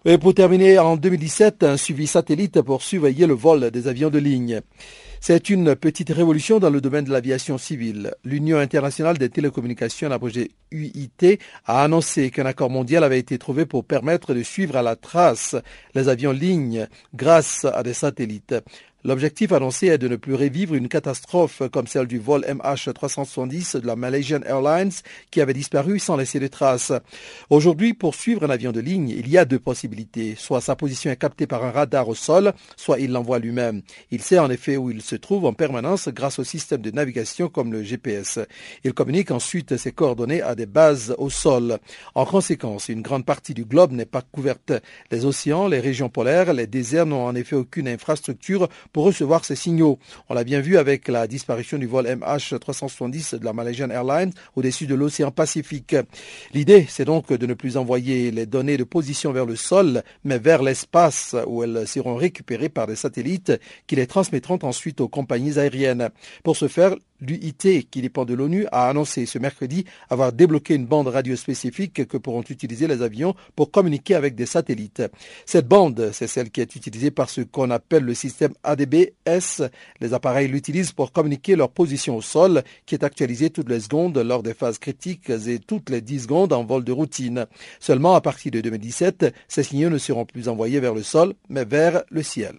[0.04, 4.18] Et pour terminer, en 2017, un suivi satellite pour surveiller le vol des avions de
[4.18, 4.60] ligne.
[5.24, 8.12] C'est une petite révolution dans le domaine de l'aviation civile.
[8.24, 13.64] L'Union internationale des télécommunications, la projet UIT, a annoncé qu'un accord mondial avait été trouvé
[13.64, 15.54] pour permettre de suivre à la trace
[15.94, 18.56] les avions lignes grâce à des satellites.
[19.04, 23.86] L'objectif annoncé est de ne plus revivre une catastrophe comme celle du vol MH370 de
[23.86, 24.92] la Malaysian Airlines
[25.32, 26.92] qui avait disparu sans laisser de traces.
[27.50, 30.36] Aujourd'hui, pour suivre un avion de ligne, il y a deux possibilités.
[30.36, 33.82] Soit sa position est captée par un radar au sol, soit il l'envoie lui-même.
[34.12, 37.48] Il sait en effet où il se trouve en permanence grâce au système de navigation
[37.48, 38.38] comme le GPS.
[38.84, 41.78] Il communique ensuite ses coordonnées à des bases au sol.
[42.14, 44.72] En conséquence, une grande partie du globe n'est pas couverte.
[45.10, 49.56] Les océans, les régions polaires, les déserts n'ont en effet aucune infrastructure pour recevoir ces
[49.56, 49.98] signaux.
[50.28, 54.86] On l'a bien vu avec la disparition du vol MH370 de la Malaysian Airlines au-dessus
[54.86, 55.96] de l'océan Pacifique.
[56.52, 60.38] L'idée, c'est donc de ne plus envoyer les données de position vers le sol, mais
[60.38, 63.52] vers l'espace où elles seront récupérées par des satellites
[63.86, 66.10] qui les transmettront ensuite aux compagnies aériennes.
[66.42, 70.86] Pour ce faire, L'UIT, qui dépend de l'ONU, a annoncé ce mercredi avoir débloqué une
[70.86, 75.04] bande radio spécifique que pourront utiliser les avions pour communiquer avec des satellites.
[75.46, 78.54] Cette bande, c'est celle qui est utilisée par ce qu'on appelle le système
[80.00, 84.18] Les appareils l'utilisent pour communiquer leur position au sol, qui est actualisée toutes les secondes
[84.18, 87.46] lors des phases critiques et toutes les 10 secondes en vol de routine.
[87.80, 91.64] Seulement à partir de 2017, ces signaux ne seront plus envoyés vers le sol, mais
[91.64, 92.58] vers le ciel.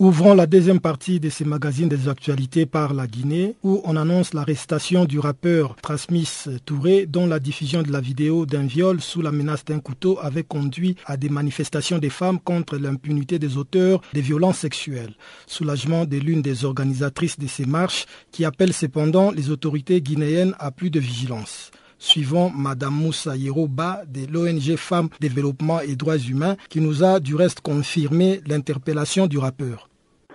[0.00, 4.32] Ouvrons la deuxième partie de ce magazine des actualités par la Guinée, où on annonce
[4.32, 9.30] l'arrestation du rappeur Trasmis Touré, dont la diffusion de la vidéo d'un viol sous la
[9.30, 14.22] menace d'un couteau avait conduit à des manifestations des femmes contre l'impunité des auteurs des
[14.22, 15.12] violences sexuelles.
[15.46, 20.70] Soulagement de l'une des organisatrices de ces marches, qui appelle cependant les autorités guinéennes à
[20.70, 26.80] plus de vigilance suivant Madame Moussa Yeroba de l'ONG Femmes, Développement et Droits Humains, qui
[26.80, 29.89] nous a du reste confirmé l'interpellation du rappeur.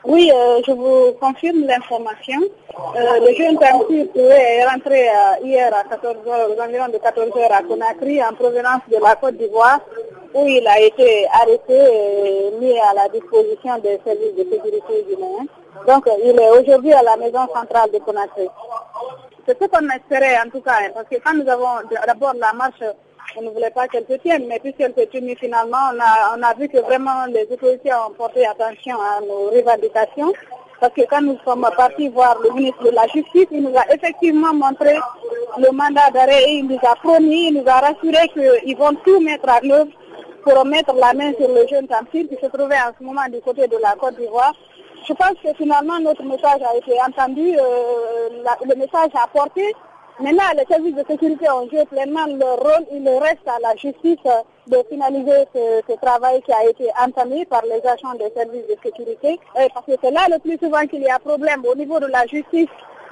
[0.08, 2.40] Oui, euh, je vous confirme l'information.
[2.96, 7.32] Euh, le jeune Tamsir est rentré euh, hier à 14 heures, aux environs de 14
[7.36, 9.80] heures à Conakry en provenance de la Côte d'Ivoire
[10.36, 15.48] où il a été arrêté et mis à la disposition des services de sécurité humaine.
[15.88, 18.48] Donc il est aujourd'hui à la maison centrale de Conakry.
[19.48, 22.54] C'est ce qu'on espérait en tout cas, hein, parce que quand nous avons d'abord la
[22.54, 22.84] marche
[23.38, 26.44] on ne voulait pas qu'elle se tienne, mais puisqu'elle s'est tenue finalement, on a, on
[26.44, 30.34] a vu que vraiment les autorités ont porté attention à nos revendications.
[30.80, 33.94] Parce que quand nous sommes partis voir le ministre de la Justice, il nous a
[33.94, 34.94] effectivement montré
[35.58, 39.20] le mandat d'arrêt et il nous a promis, il nous a rassuré qu'ils vont tout
[39.22, 39.92] mettre à l'œuvre
[40.44, 43.40] pour mettre la main sur le jeune Tamsil qui se trouvait en ce moment du
[43.40, 44.54] côté de la Côte d'Ivoire.
[45.08, 48.30] Je pense que finalement notre message a été entendu, euh,
[48.66, 49.74] le message a porté
[50.18, 52.86] Maintenant, les services de sécurité ont joué pleinement leur rôle.
[52.94, 54.24] Il reste à la justice
[54.68, 59.38] de finaliser ce, travail qui a été entamé par les agents des services de sécurité.
[59.74, 62.26] parce que c'est là le plus souvent qu'il y a problème au niveau de la
[62.28, 62.70] justice.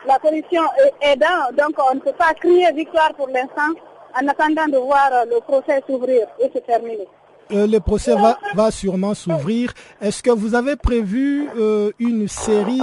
[0.08, 3.74] La commission est aidant, donc on ne peut pas crier victoire pour l'instant
[4.22, 7.08] en attendant de voir le procès s'ouvrir et se terminer.
[7.52, 8.16] Euh, le procès
[8.56, 9.74] va, sûrement s'ouvrir.
[10.02, 12.80] Est-ce que vous avez prévu euh, une série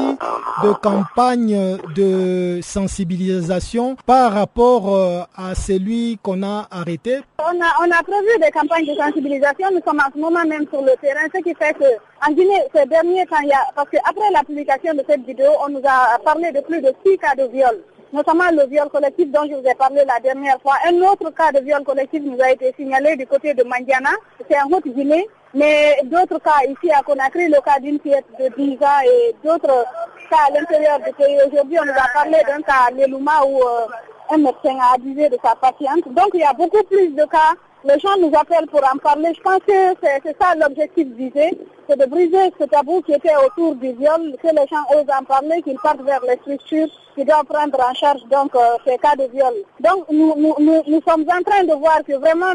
[0.62, 7.20] de campagnes de sensibilisation par rapport euh, à celui qu'on a arrêté?
[7.38, 9.68] On a, on a prévu des campagnes de sensibilisation.
[9.72, 11.84] Nous sommes en ce moment même sur le terrain, ce qui fait que
[12.28, 15.48] en Guinée, ces derniers temps, il y a, parce qu'après la publication de cette vidéo,
[15.66, 17.80] on nous a parlé de plus de six cas de viol
[18.12, 20.74] notamment le viol collectif dont je vous ai parlé la dernière fois.
[20.86, 24.10] Un autre cas de viol collectif nous a été signalé du côté de Mandiana,
[24.48, 28.76] c'est en Haute-Guinée, mais d'autres cas ici à Conakry, le cas d'une fillette de 10
[28.82, 29.84] ans et d'autres
[30.28, 31.38] cas à l'intérieur du pays.
[31.46, 33.86] Aujourd'hui, on nous a parlé d'un cas à Lelouma où euh,
[34.30, 36.06] un médecin a abusé de sa patiente.
[36.12, 37.54] Donc il y a beaucoup plus de cas.
[37.84, 39.32] Les gens nous appellent pour en parler.
[39.34, 41.58] Je pense que c'est ça l'objectif visé,
[41.90, 45.24] c'est de briser ce tabou qui était autour du viol, que les gens osent en
[45.24, 49.16] parler, qu'ils partent vers les structures qui doivent prendre en charge donc euh, ces cas
[49.16, 49.54] de viol.
[49.80, 50.54] Donc nous, nous,
[50.86, 52.54] nous, sommes en train de voir que vraiment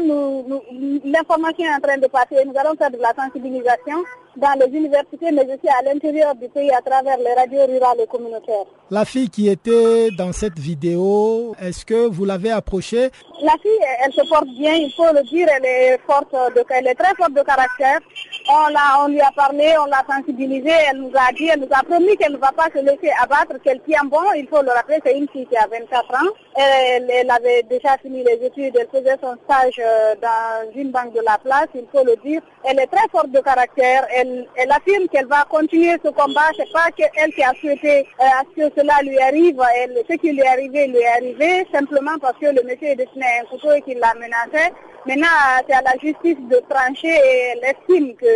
[1.04, 2.44] l'information est en train de passer.
[2.46, 3.96] Nous allons faire de la sensibilisation
[4.36, 8.06] dans les universités, mais aussi à l'intérieur du pays à travers les radios rurales et
[8.06, 8.66] communautaires.
[8.90, 13.10] La fille qui était dans cette vidéo, est-ce que vous l'avez approchée?
[13.42, 16.86] La fille, elle se porte bien, il faut le dire, elle est forte, de, elle
[16.86, 18.00] est très forte de caractère.
[18.48, 21.68] On, l'a, on lui a parlé, on l'a sensibilisée, elle nous a dit, elle nous
[21.72, 24.22] a promis qu'elle ne va pas se laisser abattre, qu'elle tient bon.
[24.36, 26.30] Il faut le rappeler, c'est une fille qui a 24 ans.
[26.54, 31.12] Elle, elle, avait déjà fini les études, elle faisait son stage euh, dans une banque
[31.12, 32.40] de la place, il faut le dire.
[32.62, 36.48] Elle est très forte de caractère, elle, elle affirme qu'elle va continuer ce combat.
[36.56, 39.60] C'est pas qu'elle qui a souhaité euh, à ce que cela lui arrive.
[39.76, 42.96] Elle, ce qui lui est arrivé, lui est arrivé simplement parce que le monsieur est
[42.96, 44.72] destiné à un couteau et qu'il l'a menacé.
[45.06, 45.26] Maintenant,
[45.68, 48.35] c'est à la justice de trancher et elle estime que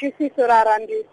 [0.00, 1.04] justice sera rendue.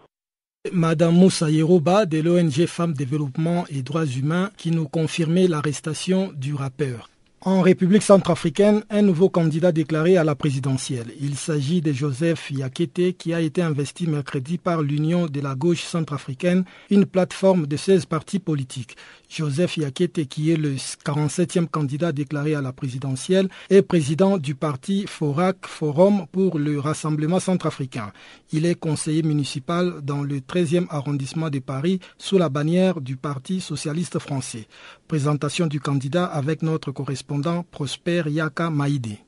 [0.70, 6.54] Madame Moussa Yeroba de l'ONG Femmes Développement et Droits Humains qui nous confirmait l'arrestation du
[6.54, 7.11] rappeur.
[7.44, 11.12] En République centrafricaine, un nouveau candidat déclaré à la présidentielle.
[11.20, 15.82] Il s'agit de Joseph Yakete qui a été investi mercredi par l'Union de la gauche
[15.82, 18.96] centrafricaine, une plateforme de 16 partis politiques.
[19.28, 25.06] Joseph Yakete, qui est le 47e candidat déclaré à la présidentielle, est président du parti
[25.08, 28.12] FORAC, Forum pour le Rassemblement centrafricain.
[28.52, 33.60] Il est conseiller municipal dans le 13e arrondissement de Paris sous la bannière du Parti
[33.60, 34.68] socialiste français.
[35.12, 39.18] Présentation du candidat avec notre correspondant Prosper Yaka Maïdé.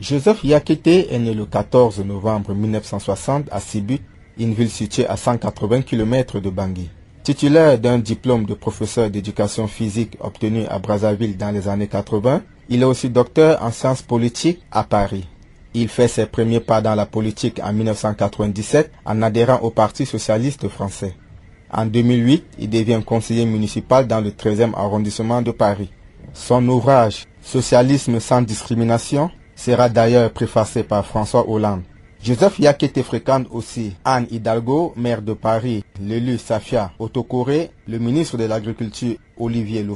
[0.00, 4.00] Joseph Yakete est né le 14 novembre 1960 à Sibut,
[4.38, 6.88] une ville située à 180 km de Bangui.
[7.22, 12.40] Titulaire d'un diplôme de professeur d'éducation physique obtenu à Brazzaville dans les années 80,
[12.70, 15.28] il est aussi docteur en sciences politiques à Paris.
[15.74, 20.66] Il fait ses premiers pas dans la politique en 1997 en adhérant au Parti socialiste
[20.68, 21.14] français.
[21.72, 25.90] En 2008, il devient conseiller municipal dans le 13e arrondissement de Paris.
[26.32, 31.82] Son ouvrage Socialisme sans discrimination sera d'ailleurs préfacé par François Hollande.
[32.22, 38.44] Joseph Yakete fréquente aussi Anne Hidalgo, maire de Paris, l'élu Safia Otokore, le ministre de
[38.44, 39.94] l'Agriculture Olivier Le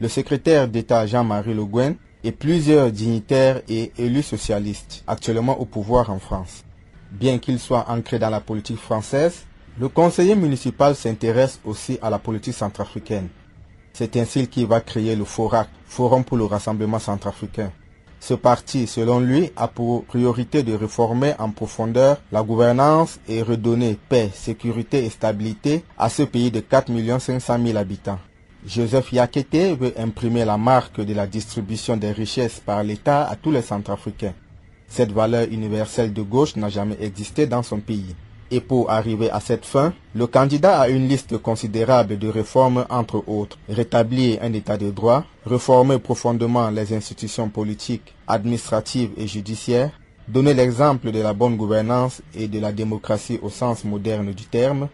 [0.00, 1.94] le secrétaire d'État Jean-Marie Le Guen
[2.24, 6.64] et plusieurs dignitaires et élus socialistes actuellement au pouvoir en France.
[7.12, 9.44] Bien qu'il soit ancré dans la politique française,
[9.78, 13.28] le conseiller municipal s'intéresse aussi à la politique centrafricaine.
[13.92, 17.70] C'est ainsi qu'il va créer le FORAC, Forum pour le Rassemblement centrafricain.
[18.20, 23.98] Ce parti, selon lui, a pour priorité de réformer en profondeur la gouvernance et redonner
[24.08, 28.18] paix, sécurité et stabilité à ce pays de 4 500 000 habitants.
[28.66, 33.50] Joseph Yakete veut imprimer la marque de la distribution des richesses par l'État à tous
[33.50, 34.32] les Centrafricains.
[34.88, 38.14] Cette valeur universelle de gauche n'a jamais existé dans son pays.
[38.54, 43.24] Et pour arriver à cette fin, le candidat a une liste considérable de réformes entre
[43.26, 43.58] autres.
[43.68, 49.90] Rétablir un état de droit, réformer profondément les institutions politiques, administratives et judiciaires,
[50.28, 54.86] donner l'exemple de la bonne gouvernance et de la démocratie au sens moderne du terme,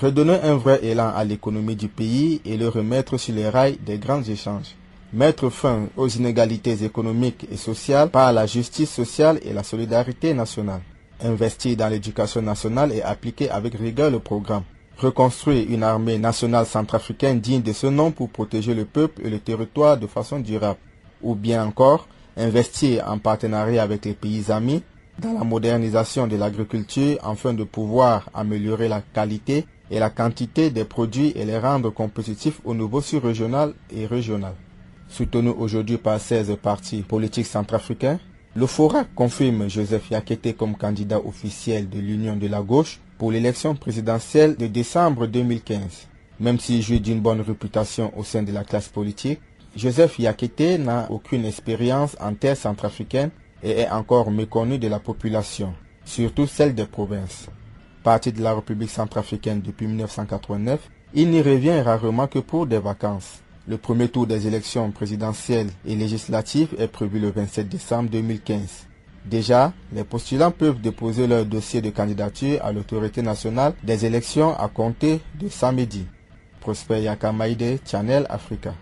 [0.00, 3.98] redonner un vrai élan à l'économie du pays et le remettre sur les rails des
[3.98, 4.76] grands échanges
[5.12, 10.80] mettre fin aux inégalités économiques et sociales par la justice sociale et la solidarité nationale
[11.22, 14.64] investir dans l'éducation nationale et appliquer avec rigueur le programme.
[14.98, 19.38] Reconstruire une armée nationale centrafricaine digne de ce nom pour protéger le peuple et le
[19.38, 20.78] territoire de façon durable.
[21.22, 22.06] Ou bien encore,
[22.36, 24.82] investir en partenariat avec les pays amis
[25.18, 30.84] dans la modernisation de l'agriculture afin de pouvoir améliorer la qualité et la quantité des
[30.84, 34.54] produits et les rendre compétitifs au niveau sur-régional et régional.
[35.08, 38.18] Soutenu aujourd'hui par 16 partis politiques centrafricains,
[38.54, 43.74] le FORA confirme Joseph Yakete comme candidat officiel de l'Union de la gauche pour l'élection
[43.74, 45.80] présidentielle de décembre 2015.
[46.38, 49.40] Même s'il jouit d'une bonne réputation au sein de la classe politique,
[49.74, 53.30] Joseph Yakete n'a aucune expérience en terre centrafricaine
[53.62, 55.72] et est encore méconnu de la population,
[56.04, 57.46] surtout celle des provinces.
[58.02, 63.40] Parti de la République centrafricaine depuis 1989, il n'y revient rarement que pour des vacances.
[63.68, 68.60] Le premier tour des élections présidentielles et législatives est prévu le 27 décembre 2015.
[69.24, 74.66] Déjà, les postulants peuvent déposer leur dossier de candidature à l'autorité nationale des élections à
[74.68, 76.06] compter de samedi.
[76.60, 78.74] Prosper Yakamaide, Channel Africa.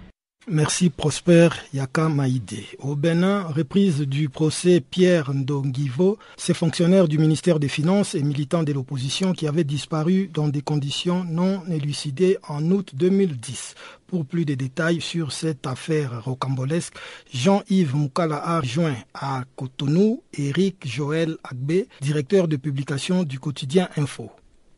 [0.52, 2.66] Merci Prosper Yaka Maïdé.
[2.80, 8.64] Au Bénin, reprise du procès Pierre Ndongivo, ces fonctionnaires du ministère des Finances et militants
[8.64, 13.76] de l'opposition qui avaient disparu dans des conditions non élucidées en août 2010.
[14.08, 16.94] Pour plus de détails sur cette affaire rocambolesque,
[17.32, 24.30] Jean-Yves Moukala a rejoint à Cotonou Eric Joël Agbe, directeur de publication du quotidien Info.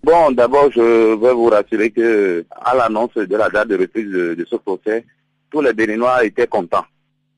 [0.05, 4.47] Bon, d'abord, je vais vous rassurer que à l'annonce de la date de reprise de
[4.51, 5.07] ce procès,
[5.53, 6.87] tous les Béninois étaient contents.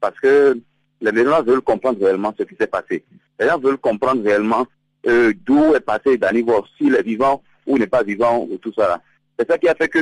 [0.01, 0.57] Parce que
[1.01, 3.05] les Béninois veulent comprendre réellement ce qui s'est passé.
[3.39, 4.67] Les gens veulent comprendre réellement
[5.07, 9.01] euh, d'où est passé Danivor, s'il est vivant ou n'est pas vivant, ou tout ça.
[9.39, 9.99] C'est ça qui a fait que,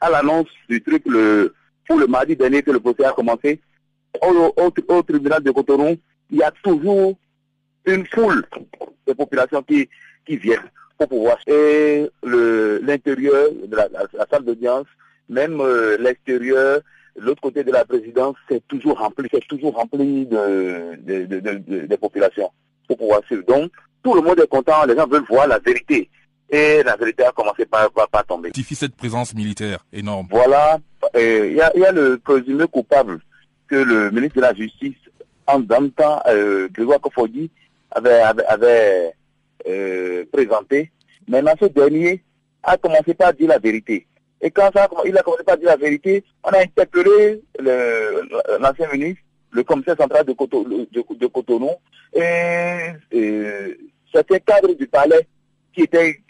[0.00, 1.54] à l'annonce du truc, le,
[1.86, 3.60] pour le mardi dernier que le procès a commencé,
[4.22, 5.96] au, tribunal de Cotonou,
[6.30, 7.16] il y a toujours
[7.86, 8.44] une foule
[9.06, 9.88] de populations qui,
[10.26, 11.38] qui viennent pour pouvoir.
[11.46, 13.88] Et l'intérieur de la,
[14.30, 14.86] salle d'audience,
[15.28, 16.80] même euh, l'extérieur,
[17.18, 20.96] l'autre côté de la présidence, c'est toujours rempli, c'est toujours rempli de,
[21.86, 22.50] de, populations
[22.86, 23.44] pour pouvoir suivre.
[23.46, 23.70] Donc,
[24.02, 26.08] tout le monde est content, les gens veulent voir la vérité.
[26.48, 28.52] Et la vérité a commencé par, par, par tomber.
[28.54, 30.28] cette présence militaire énorme.
[30.30, 30.78] Voilà,
[31.14, 33.20] il y, a, y, a, le présumé coupable
[33.68, 34.94] que le ministre de la Justice,
[35.46, 37.50] en même temps, euh, Grégoire Kofodi,
[37.90, 39.12] avait, avait,
[39.66, 40.92] euh, présenté.
[41.28, 42.22] Maintenant, ce dernier
[42.62, 44.06] a commencé par dire la vérité.
[44.40, 49.22] Et quand ça, il a commencé par dire la vérité, on a interpellé l'ancien ministre,
[49.52, 51.70] le commissaire central de, Cotonou,
[52.14, 52.92] et,
[54.12, 55.26] certains cadres du palais
[55.74, 56.20] qui étaient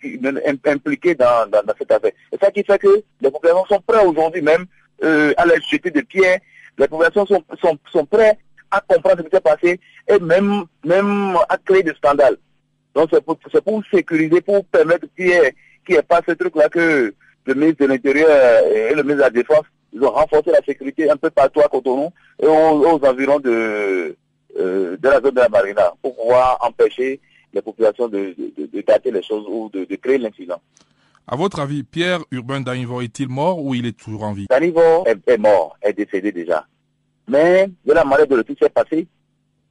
[0.65, 1.49] impliqués dans,
[1.79, 2.13] cette affaire.
[2.33, 4.67] Et ça qui fait que les populations sont prêtes aujourd'hui même
[5.05, 6.39] euh, à les jeter de pierres,
[6.79, 8.39] les populations sont, sont, sont prêtes
[8.71, 12.37] à comprendre ce qui s'est passé et même, même à créer des scandales.
[12.95, 17.15] Donc c'est pour, pour, sécuriser, pour permettre qu'il n'y ait, pas ce truc-là que
[17.47, 21.09] le ministre de l'Intérieur et le ministre de la Défense, ils ont renforcé la sécurité
[21.09, 22.11] un peu partout à Cotonou
[22.43, 24.17] et aux, environs de,
[24.59, 27.21] euh, de la zone de la Marina pour pouvoir empêcher
[27.53, 30.61] les populations de, de, dater les choses ou de, créer l'incident.
[31.27, 34.47] À votre avis, Pierre Urbain Danivo est-il mort ou il est toujours en vie?
[34.51, 36.67] Danivo est, mort, est décédé déjà.
[37.27, 39.07] Mais de la manière dont le tout s'est passé,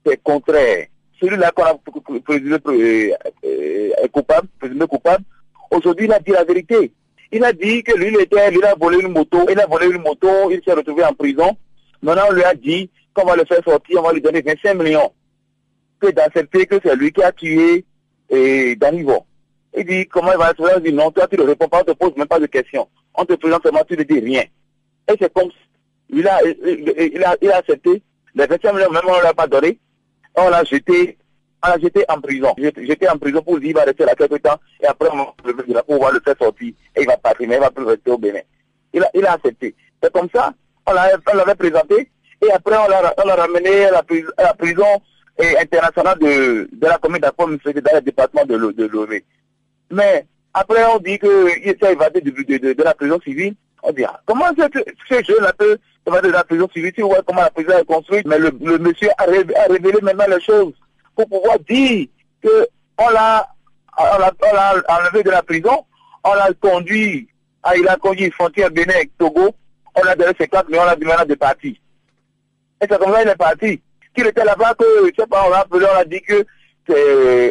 [0.05, 0.87] c'est contraire
[1.21, 1.75] celui-là qu'on a
[2.23, 3.11] présumé euh,
[3.45, 5.23] euh, coupable, présumé coupable,
[5.71, 6.91] aujourd'hui il a dit la vérité.
[7.35, 9.87] Il a dit que lui, il, était, il a volé une moto, il a volé
[9.87, 11.57] une moto, il s'est retrouvé en prison.
[12.01, 14.73] Maintenant, on lui a dit qu'on va le faire sortir, on va lui donner 25
[14.75, 15.11] millions.
[15.99, 17.83] Que d'accepter que c'est lui qui a tué
[18.29, 19.25] et Danivo.
[19.77, 21.79] Il dit, comment il va se faire Il dit, non, toi, tu ne réponds pas,
[21.79, 22.87] on ne te pose même pas de questions.
[23.13, 24.43] On te présente seulement, tu ne dis rien.
[25.11, 25.49] Et c'est comme,
[26.09, 28.01] il a, il, a, il a accepté,
[28.33, 29.77] les 25 millions, même on ne l'a pas donné
[30.35, 31.17] on l'a jeté,
[31.63, 32.53] l'a jeté en prison.
[32.57, 35.83] J'étais en prison pour dire qu'il va rester là quelque temps et après on va
[35.83, 38.41] pouvoir le faire sortir et il va partir, mais il va plus rester au Bénin.
[38.93, 39.75] Il a, accepté.
[40.01, 40.53] C'est comme ça,
[40.87, 42.09] on l'avait présenté
[42.41, 45.01] et après on l'a ramené à la, prison,
[45.59, 49.23] internationale de, la commune d'accord dans le département de, de
[49.91, 53.55] Mais après on dit qu'il s'est évadé de, la prison civile.
[53.87, 57.49] On dit, ah, comment ce jeune-là peut de la prison civile, tu vois comment la
[57.49, 60.73] prison est construite, mais le, monsieur a, révélé maintenant les choses
[61.15, 62.07] pour pouvoir dire
[62.41, 63.47] que on l'a
[63.97, 65.85] enlevé de la prison,
[66.23, 67.27] on l'a conduit,
[67.63, 69.55] à, il a conduit frontière Bénin avec Togo,
[69.95, 71.73] on a donné ses cartes, mais on a dit maintenant de partir.
[72.81, 73.81] Et c'est comme ça qu'il est parti.
[74.15, 76.45] Qu'il était là-bas que, je sais pas, on l'a appelé, on a dit que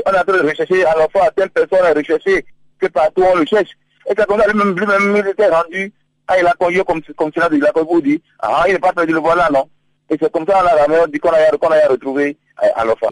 [0.07, 2.45] on a train de rechercher à la fois à telle personne à rechercher
[2.79, 3.71] que partout on le cherche.
[4.07, 5.93] Et c'est comme ça lui-même, lui-même, il était rendu
[6.27, 8.93] ah, il a conduit comme, comme cela, il a vous dit, ah, il n'est pas
[8.93, 9.69] perdu, le voilà, non.
[10.09, 13.09] Et c'est comme ça qu'on a, dit qu'on a, qu'on a retrouvé à l'enfant.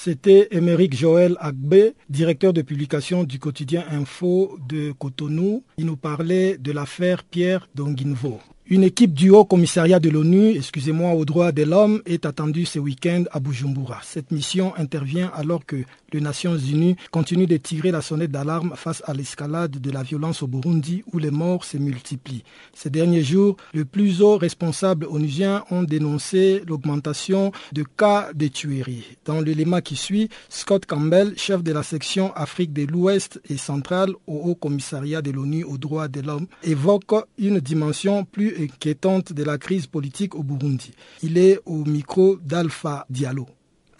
[0.00, 5.64] C'était Émeric Joël Agbe, directeur de publication du quotidien Info de Cotonou.
[5.76, 8.38] Il nous parlait de l'affaire Pierre Donguinvo.
[8.70, 12.78] Une équipe du Haut Commissariat de l'ONU, excusez-moi, aux droits de l'homme est attendue ce
[12.78, 14.00] week-end à Bujumbura.
[14.02, 15.76] Cette mission intervient alors que
[16.12, 20.42] les Nations Unies continuent de tirer la sonnette d'alarme face à l'escalade de la violence
[20.42, 22.44] au Burundi où les morts se multiplient.
[22.74, 29.16] Ces derniers jours, les plus hauts responsables onusiens ont dénoncé l'augmentation de cas de tueries.
[29.24, 34.10] Dans l'élément qui suit, Scott Campbell, chef de la section Afrique de l'Ouest et centrale
[34.26, 39.44] au Haut Commissariat de l'ONU aux droits de l'homme, évoque une dimension plus inquiétante de
[39.44, 40.92] la crise politique au Burundi.
[41.22, 43.46] Il est au micro d'Alpha Diallo.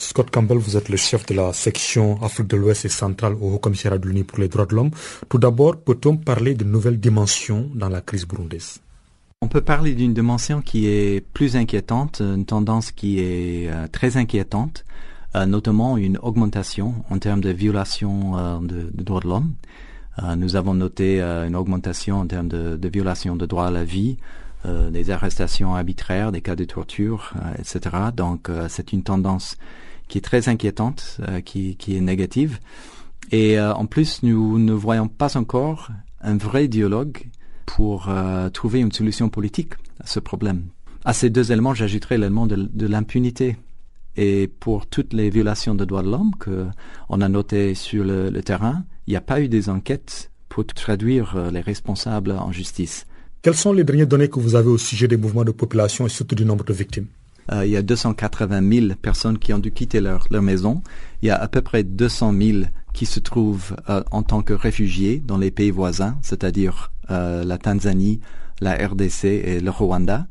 [0.01, 3.55] Scott Campbell, vous êtes le chef de la section Afrique de l'Ouest et centrale au
[3.55, 4.91] Haut Commissariat de l'ONU pour les droits de l'homme.
[5.29, 8.79] Tout d'abord, peut-on parler de nouvelles dimensions dans la crise burundaise?
[9.41, 14.17] On peut parler d'une dimension qui est plus inquiétante, une tendance qui est euh, très
[14.17, 14.85] inquiétante,
[15.35, 19.55] euh, notamment une augmentation en termes de violation euh, de, droits de l'homme.
[20.37, 24.17] nous avons noté une augmentation en termes de, de violation de droits à la vie,
[24.65, 27.97] des arrestations arbitraires, des cas de torture, etc.
[28.15, 29.57] Donc c'est une tendance
[30.09, 32.59] qui est très inquiétante, euh, qui, qui, est négative.
[33.31, 35.91] Et euh, en plus, nous ne voyons pas encore
[36.21, 37.27] un vrai dialogue
[37.67, 40.65] pour euh, trouver une solution politique à ce problème.
[41.05, 43.57] À ces deux éléments, j'ajouterai l'élément de, de l'impunité.
[44.17, 46.67] Et pour toutes les violations de droits de l'homme que
[47.09, 50.67] on a notées sur le, le terrain, il n'y a pas eu des enquêtes pour
[50.67, 53.07] traduire les responsables en justice.
[53.41, 56.09] Quelles sont les dernières données que vous avez au sujet des mouvements de population et
[56.09, 57.07] surtout du nombre de victimes?
[57.53, 60.83] Euh, il y a 280 000 personnes qui ont dû quitter leur, leur maison.
[61.23, 62.59] Il y a à peu près 200 000
[62.93, 67.59] qui se trouvent euh, en tant que réfugiés dans les pays voisins, c'est-à-dire euh, la
[67.59, 68.21] Tanzanie,
[68.61, 70.27] la RDC et le Rwanda.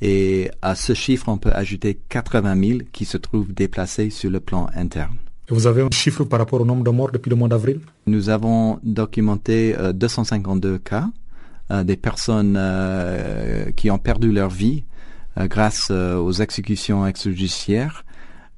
[0.00, 4.38] Et à ce chiffre, on peut ajouter 80 000 qui se trouvent déplacés sur le
[4.38, 5.16] plan interne.
[5.48, 7.80] Vous avez un chiffre par rapport au nombre de morts depuis le mois d'avril?
[8.06, 11.08] Nous avons documenté 252 cas,
[11.84, 12.58] des personnes
[13.76, 14.84] qui ont perdu leur vie
[15.38, 18.04] euh, grâce euh, aux exécutions extrajudiciaires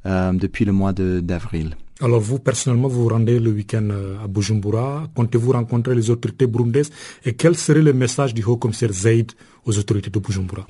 [0.07, 1.77] euh, depuis le mois d'avril.
[2.01, 3.91] Alors vous, personnellement, vous vous rendez le week-end
[4.23, 5.07] à Bujumbura.
[5.15, 6.91] Comptez-vous rencontrer les autorités burundaises?
[7.25, 9.31] Et quel serait le message du haut-commissaire Zaid
[9.65, 10.67] aux autorités de Bujumbura?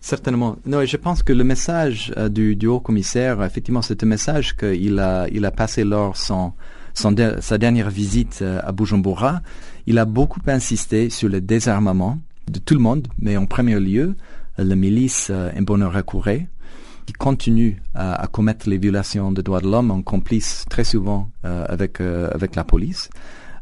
[0.00, 0.58] Certainement.
[0.66, 5.26] Non, je pense que le message du, du haut-commissaire, effectivement, c'est un message qu'il a,
[5.32, 6.52] il a passé lors son,
[6.92, 9.40] son sa dernière visite à Bujumbura.
[9.90, 14.16] Il a beaucoup insisté sur le désarmement de tout le monde, mais en premier lieu
[14.58, 16.42] la milice euh, Imbonerakure
[17.06, 22.02] qui continuent à, commettre les violations des droits de l'homme en complice très souvent avec,
[22.02, 23.08] avec la police.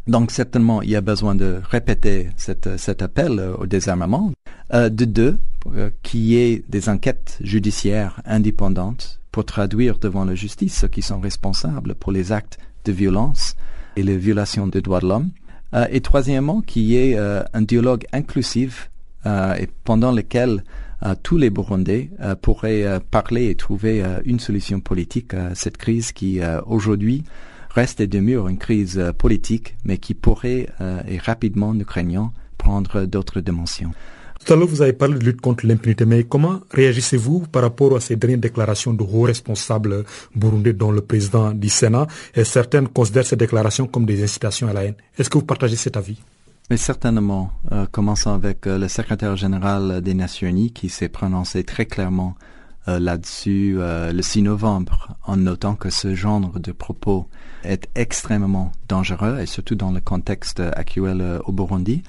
[0.08, 4.32] Donc certainement, il y a besoin de répéter cet appel au désarmement.
[4.72, 5.38] de deux,
[6.02, 11.20] qu'il y ait des enquêtes judiciaires indépendantes pour traduire devant la justice ceux qui sont
[11.20, 13.54] responsables pour les actes de violence
[13.94, 15.30] et les violations des droits de l'homme.
[15.74, 18.90] Euh, et troisièmement, qu'il y ait euh, un dialogue inclusif
[19.26, 20.62] euh, et pendant lequel
[21.22, 22.10] tous les Burundais
[22.40, 27.22] pourraient parler et trouver une solution politique à cette crise qui aujourd'hui
[27.68, 30.70] reste et demeure une crise politique, mais qui pourrait
[31.06, 33.92] et rapidement, nous craignons, prendre d'autres dimensions.
[34.44, 37.96] Tout à l'heure, vous avez parlé de lutte contre l'impunité, mais comment réagissez-vous par rapport
[37.96, 42.88] à ces dernières déclarations de hauts responsables burundais, dont le président du Sénat, et certaines
[42.88, 44.94] considèrent ces déclarations comme des incitations à la haine?
[45.18, 46.18] Est-ce que vous partagez cet avis?
[46.68, 51.62] Mais certainement, euh, commençons avec euh, le secrétaire général des Nations Unies qui s'est prononcé
[51.62, 52.34] très clairement
[52.88, 57.28] euh, là-dessus le 6 novembre en notant que ce genre de propos
[57.62, 62.02] est extrêmement dangereux et surtout dans le contexte actuel au Burundi.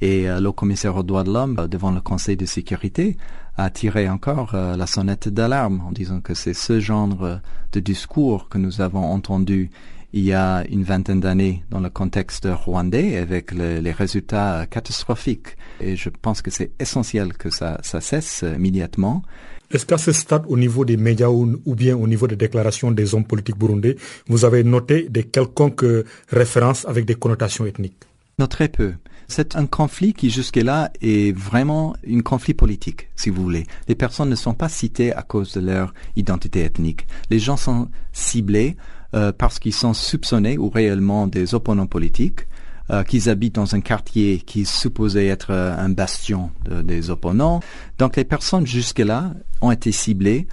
[0.00, 3.16] Et euh, le commissaire aux droits de l'homme, euh, devant le Conseil de sécurité,
[3.56, 7.40] a tiré encore euh, la sonnette d'alarme en disant que c'est ce genre
[7.72, 9.70] de discours que nous avons entendu
[10.12, 15.56] il y a une vingtaine d'années dans le contexte rwandais avec les résultats catastrophiques.
[15.80, 19.22] Et je pense que c'est essentiel que ça, ça cesse immédiatement.
[19.70, 22.92] Est-ce qu'à ce stade, au niveau des médias ou, ou, bien au niveau des déclarations
[22.92, 23.96] des hommes politiques burundais,
[24.28, 25.84] vous avez noté des quelconques
[26.28, 28.04] références avec des connotations ethniques?
[28.38, 28.94] Non, très peu.
[29.28, 33.66] C'est un conflit qui jusque-là est vraiment un conflit politique, si vous voulez.
[33.88, 37.06] Les personnes ne sont pas citées à cause de leur identité ethnique.
[37.30, 38.76] Les gens sont ciblés
[39.14, 42.46] euh, parce qu'ils sont soupçonnés ou réellement des opposants politiques,
[42.90, 46.50] euh, qu'ils habitent dans un quartier qui est supposé être euh, un bastion
[46.84, 47.60] des opposants.
[47.98, 50.46] Donc les personnes jusque-là ont été ciblées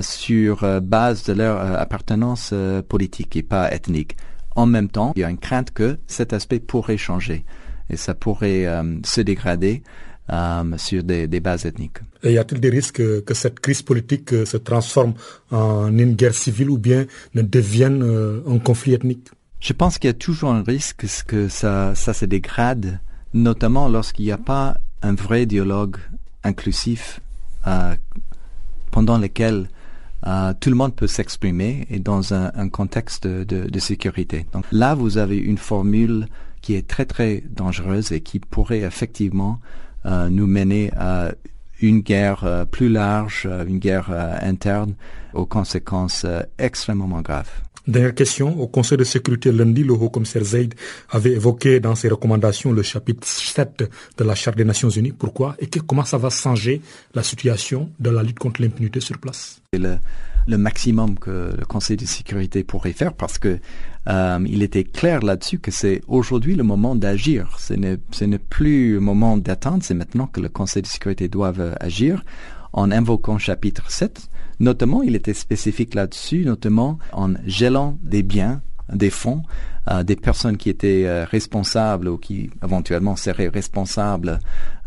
[0.00, 2.52] sur base de leur appartenance
[2.88, 4.16] politique et pas ethnique.
[4.56, 7.44] En même temps, il y a une crainte que cet aspect pourrait changer
[7.90, 9.82] et ça pourrait euh, se dégrader
[10.32, 11.98] euh, sur des, bases ethniques.
[12.22, 15.14] Et y a-t-il des risques que, cette crise politique euh, se transforme
[15.50, 18.02] en une guerre civile ou bien ne devienne
[18.46, 19.28] un conflit ethnique?
[19.60, 23.00] Je pense qu'il y a toujours un risque que ça, ça se dégrade,
[23.34, 25.96] notamment lorsqu'il n'y a pas un vrai dialogue
[26.42, 27.20] inclusif
[28.90, 29.68] pendant lequel
[30.60, 34.46] tout le monde peut s'exprimer et dans un, contexte de, de, sécurité.
[34.52, 36.26] Donc là, vous avez une formule
[36.66, 39.60] qui est très très dangereuse et qui pourrait effectivement
[40.04, 41.30] euh, nous mener à
[41.80, 44.10] une guerre euh, plus large, euh, une guerre
[44.42, 44.94] interne
[45.32, 46.26] aux conséquences
[46.58, 47.52] extrêmement graves.
[47.86, 48.60] Dernière question.
[48.60, 50.74] Au Conseil de sécurité lundi, le haut-commissaire Zaid
[51.10, 53.84] avait évoqué dans ses recommandations le chapitre 7
[54.18, 55.12] de la Charte des Nations Unies.
[55.12, 56.82] Pourquoi et comment ça va changer
[57.14, 59.62] la situation de la lutte contre l'impunité sur place?
[59.72, 63.60] Le maximum que le Conseil de sécurité pourrait faire parce que
[64.08, 67.56] euh, il était clair là-dessus que c'est aujourd'hui le moment d'agir.
[67.58, 72.24] Ce n'est plus le moment d'attendre, c'est maintenant que le Conseil de sécurité doit agir
[72.72, 74.28] en invoquant chapitre 7.
[74.60, 79.42] Notamment, il était spécifique là-dessus, notamment en gelant des biens, des fonds
[79.88, 84.40] euh, des personnes qui étaient euh, responsables ou qui éventuellement seraient responsables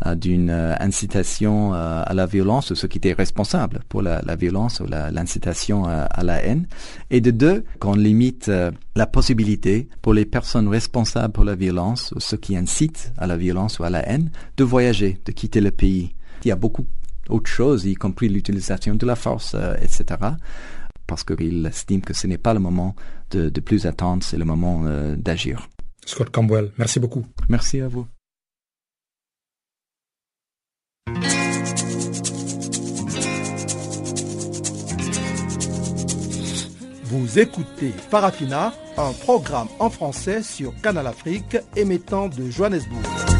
[0.06, 4.86] euh, d'une incitation à la violence ou ceux qui étaient responsables pour la, violence ou
[4.86, 6.66] l'incitation à la haine.
[7.10, 8.50] Et de deux, qu'on limite
[8.96, 13.36] la possibilité pour les personnes responsables pour la violence ou ceux qui incitent à la
[13.36, 16.14] violence ou à la haine de voyager, de quitter le pays.
[16.44, 16.86] Il y a beaucoup
[17.26, 20.16] d'autres choses, y compris l'utilisation de la force, etc
[21.10, 22.94] parce qu'il estime que ce n'est pas le moment
[23.32, 25.68] de, plus attendre, c'est le moment euh, d'agir.
[26.06, 27.26] Scott Campbell, merci beaucoup.
[27.48, 28.06] Merci à vous.
[37.02, 43.39] Vous écoutez Farafina, un programme en français sur Canal Afrique émettant de Johannesburg.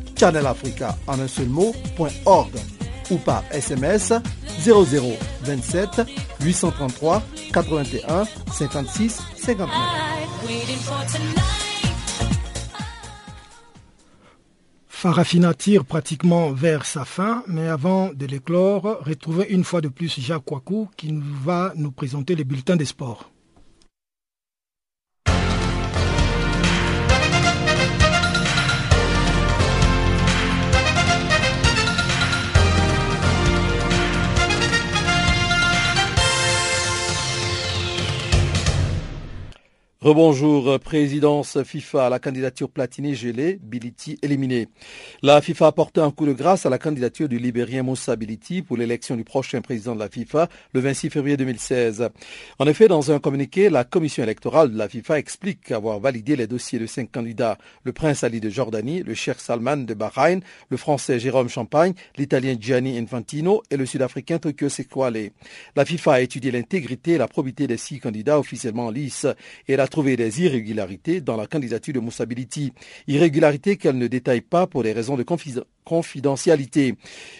[0.23, 2.51] en un seul mot.org
[3.09, 4.13] ou par SMS
[4.63, 6.01] 0027
[6.41, 9.69] 833 81 56 59.
[14.87, 20.19] Farafina tire pratiquement vers sa fin, mais avant de l'éclore, retrouvez une fois de plus
[20.19, 21.11] Jacques Wakou qui
[21.43, 23.31] va nous présenter les bulletins des sports.
[40.03, 44.67] Rebonjour, présidence FIFA, la candidature Platini gelée, Biliti éliminé.
[45.21, 48.63] La FIFA a porté un coup de grâce à la candidature du Libérien Moussa Biliti
[48.63, 52.09] pour l'élection du prochain président de la FIFA le 26 février 2016.
[52.57, 56.47] En effet, dans un communiqué, la commission électorale de la FIFA explique avoir validé les
[56.47, 60.39] dossiers de cinq candidats, le prince Ali de Jordanie, le Cheikh Salman de Bahreïn,
[60.69, 65.29] le français Jérôme Champagne, l'italien Gianni Infantino et le sud-africain Tokyo Sekwale.
[65.75, 69.27] La FIFA a étudié l'intégrité et la probité des six candidats officiellement en lice
[69.91, 72.25] trouvé des irrégularités dans la candidature de Moussa
[73.07, 75.23] Irrégularités qu'elle ne détaille pas pour des raisons de
[75.83, 76.95] confidentialité.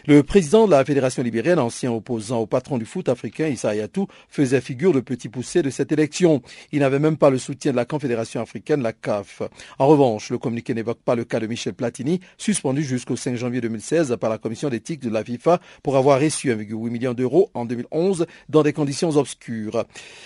[0.05, 4.07] Le président de la Fédération libérienne, ancien opposant au patron du foot africain Issa Ayatou,
[4.29, 6.41] faisait figure de petit poussé de cette élection.
[6.71, 9.41] Il n'avait même pas le soutien de la Confédération africaine, la CAF.
[9.79, 13.61] En revanche, le communiqué n'évoque pas le cas de Michel Platini, suspendu jusqu'au 5 janvier
[13.61, 17.65] 2016 par la commission d'éthique de la FIFA pour avoir reçu 1,8 million d'euros en
[17.65, 19.85] 2011 dans des conditions obscures.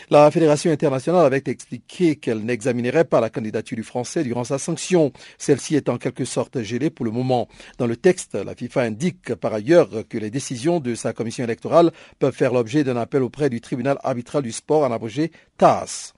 [0.09, 5.11] La Fédération internationale avait expliqué qu'elle n'examinerait pas la candidature du Français durant sa sanction.
[5.37, 7.47] Celle-ci est en quelque sorte gelée pour le moment.
[7.77, 11.91] Dans le texte, la FIFA indique par ailleurs que les décisions de sa commission électorale
[12.19, 16.13] peuvent faire l'objet d'un appel auprès du tribunal arbitral du sport en abrégé TAS.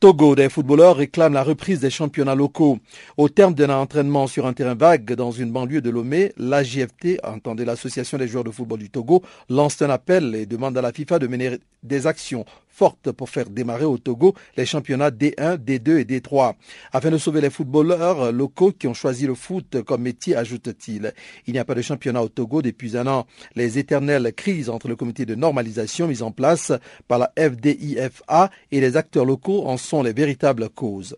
[0.00, 2.78] Togo, des footballeurs réclament la reprise des championnats locaux.
[3.16, 7.64] Au terme d'un entraînement sur un terrain vague dans une banlieue de Lomé, l'AJFT, entendez
[7.64, 11.20] l'Association des joueurs de football du Togo, lance un appel et demande à la FIFA
[11.20, 12.44] de mener des actions
[12.76, 16.54] forte pour faire démarrer au Togo les championnats D1, D2 et D3.
[16.92, 21.14] Afin de sauver les footballeurs locaux qui ont choisi le foot comme métier, ajoute-t-il.
[21.46, 23.26] Il n'y a pas de championnat au Togo depuis un an.
[23.54, 26.72] Les éternelles crises entre le comité de normalisation mis en place
[27.08, 31.16] par la FDIFA et les acteurs locaux en sont les véritables causes.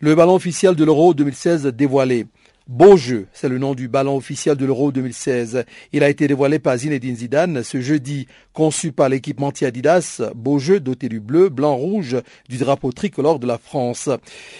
[0.00, 2.26] Le ballon officiel de l'Euro 2016 dévoilé.
[2.66, 5.66] Beau jeu, c'est le nom du ballon officiel de l'Euro 2016.
[5.92, 8.26] Il a été dévoilé par Zinedine Zidane ce jeudi.
[8.54, 12.16] Conçu par l'équipementier Adidas, beau jeu doté du bleu, blanc, rouge
[12.48, 14.08] du drapeau tricolore de la France.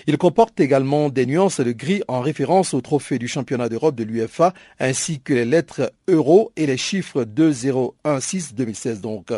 [0.09, 4.03] Il comporte également des nuances de gris en référence au trophée du championnat d'Europe de
[4.03, 9.29] l'UFA ainsi que les lettres euro et les chiffres 2016 2016 donc.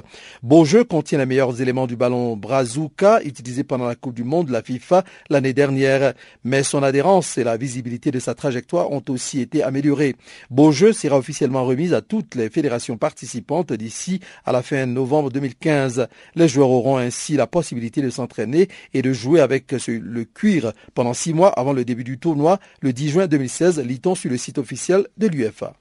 [0.43, 4.47] Beau jeu contient les meilleurs éléments du ballon Brazuca utilisé pendant la Coupe du Monde
[4.47, 6.15] de la FIFA l'année dernière,
[6.45, 8.56] mais son adhérence et la visibilité de sa trajectoire
[8.93, 10.17] ont aussi été améliorées.
[10.51, 16.09] Beaujeu sera officiellement remise à toutes les fédérations participantes d'ici à la fin novembre 2015.
[16.35, 21.15] Les joueurs auront ainsi la possibilité de s'entraîner et de jouer avec le cuir pendant
[21.15, 24.59] six mois avant le début du tournoi le 10 juin 2016, lit-on sur le site
[24.59, 25.75] officiel de l'UFA.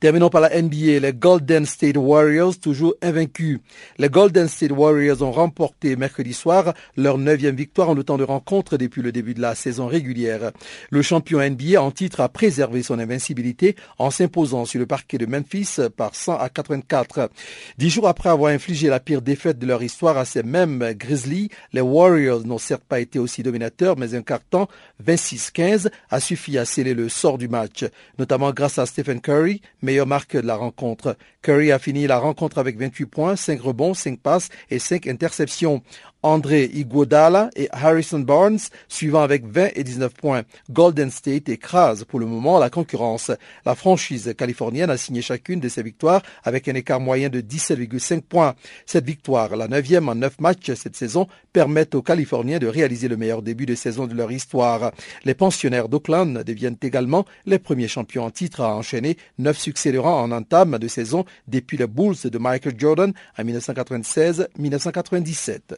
[0.00, 3.58] Terminons par la NBA, les Golden State Warriors, toujours invaincus.
[3.98, 8.22] Les Golden State Warriors ont remporté mercredi soir leur neuvième victoire en le temps de
[8.22, 10.52] rencontre depuis le début de la saison régulière.
[10.90, 15.26] Le champion NBA en titre a préservé son invincibilité en s'imposant sur le parquet de
[15.26, 17.28] Memphis par 100 à 84.
[17.76, 21.48] Dix jours après avoir infligé la pire défaite de leur histoire à ces mêmes Grizzlies,
[21.72, 24.68] les Warriors n'ont certes pas été aussi dominateurs, mais un carton
[25.04, 27.84] 26-15 a suffi à sceller le sort du match,
[28.16, 31.16] notamment grâce à Stephen Curry, meilleure marque de la rencontre.
[31.40, 35.82] Curry a fini la rencontre avec 28 points, 5 rebonds, 5 passes et 5 interceptions.
[36.22, 38.58] André Iguodala et Harrison Barnes
[38.88, 40.42] suivant avec 20 et 19 points.
[40.68, 43.30] Golden State écrase pour le moment la concurrence.
[43.64, 48.22] La franchise californienne a signé chacune de ses victoires avec un écart moyen de 17,5
[48.22, 48.56] points.
[48.84, 53.16] Cette victoire, la neuvième en neuf matchs cette saison, permet aux Californiens de réaliser le
[53.16, 54.90] meilleur début de saison de leur histoire.
[55.24, 60.32] Les pensionnaires d'Oakland deviennent également les premiers champions en titre à enchaîner neuf succès en
[60.32, 65.76] entame de saison depuis les Bulls de Michael Jordan en 1996-1997.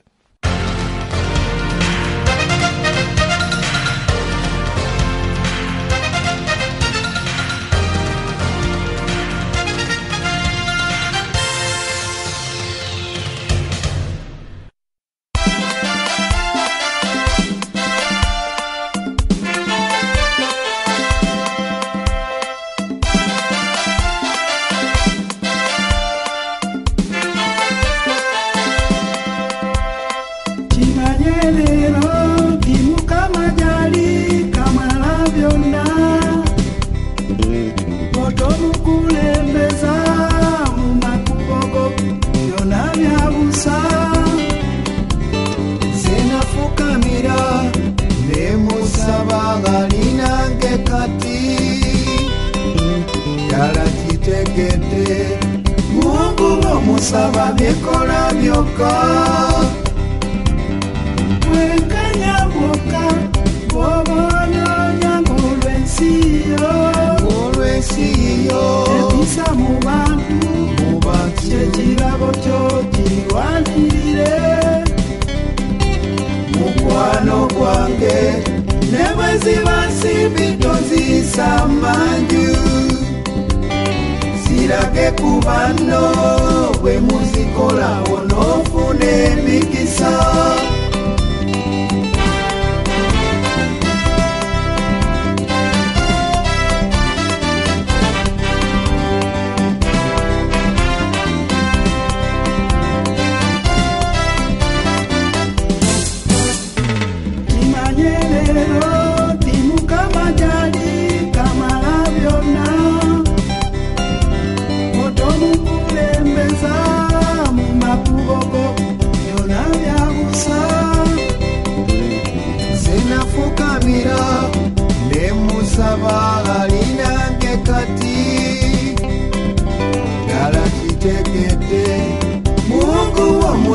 [53.69, 53.85] ekitala
[54.55, 55.39] kete,
[55.93, 58.93] mungu bwomusaba byekola byokka.
[61.45, 63.05] Bwenkanya bwokka
[63.71, 66.73] bw'oboonoonya ng'olw'ensiyo
[67.21, 68.65] ng'olw'ensiyo
[68.99, 70.39] ekisa mu bantu
[70.81, 72.61] mu bantu kyekirabo kyo
[72.93, 74.37] kirwanirire
[76.57, 78.21] mukwano gwange
[78.93, 81.49] ne bwe ziba nsimbi toziyisa
[81.81, 82.49] manju
[84.71, 86.03] zirage ku banno
[86.81, 90.13] bwe muzikola onoofuna emikisa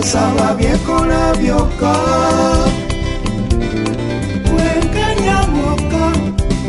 [0.06, 1.94] omusaba byekola byokka
[4.46, 6.06] bwenkanya mwokka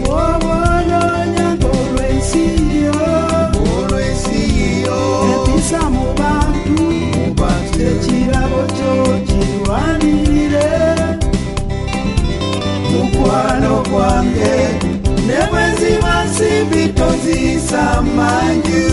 [0.00, 3.00] bw'oboonoonya ng'olwensiyo
[3.76, 5.00] olwensiyo
[5.34, 6.80] episa mu bantu
[7.88, 8.92] ekirabo kyo
[9.28, 10.72] kirwanirire
[12.90, 14.56] mukwano gwange
[15.26, 17.84] ne bwe ziba nsimbi toziyisa
[18.16, 18.86] manju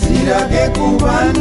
[0.00, 1.37] zirage ku banno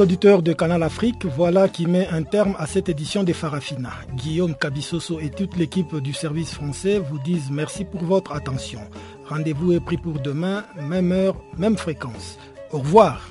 [0.00, 3.90] Auditeurs de Canal Afrique, voilà qui met un terme à cette édition des Farafina.
[4.14, 8.80] Guillaume Kabissoso et toute l'équipe du service français vous disent merci pour votre attention.
[9.28, 12.38] Rendez-vous est pris pour demain, même heure, même fréquence.
[12.70, 13.30] Au revoir.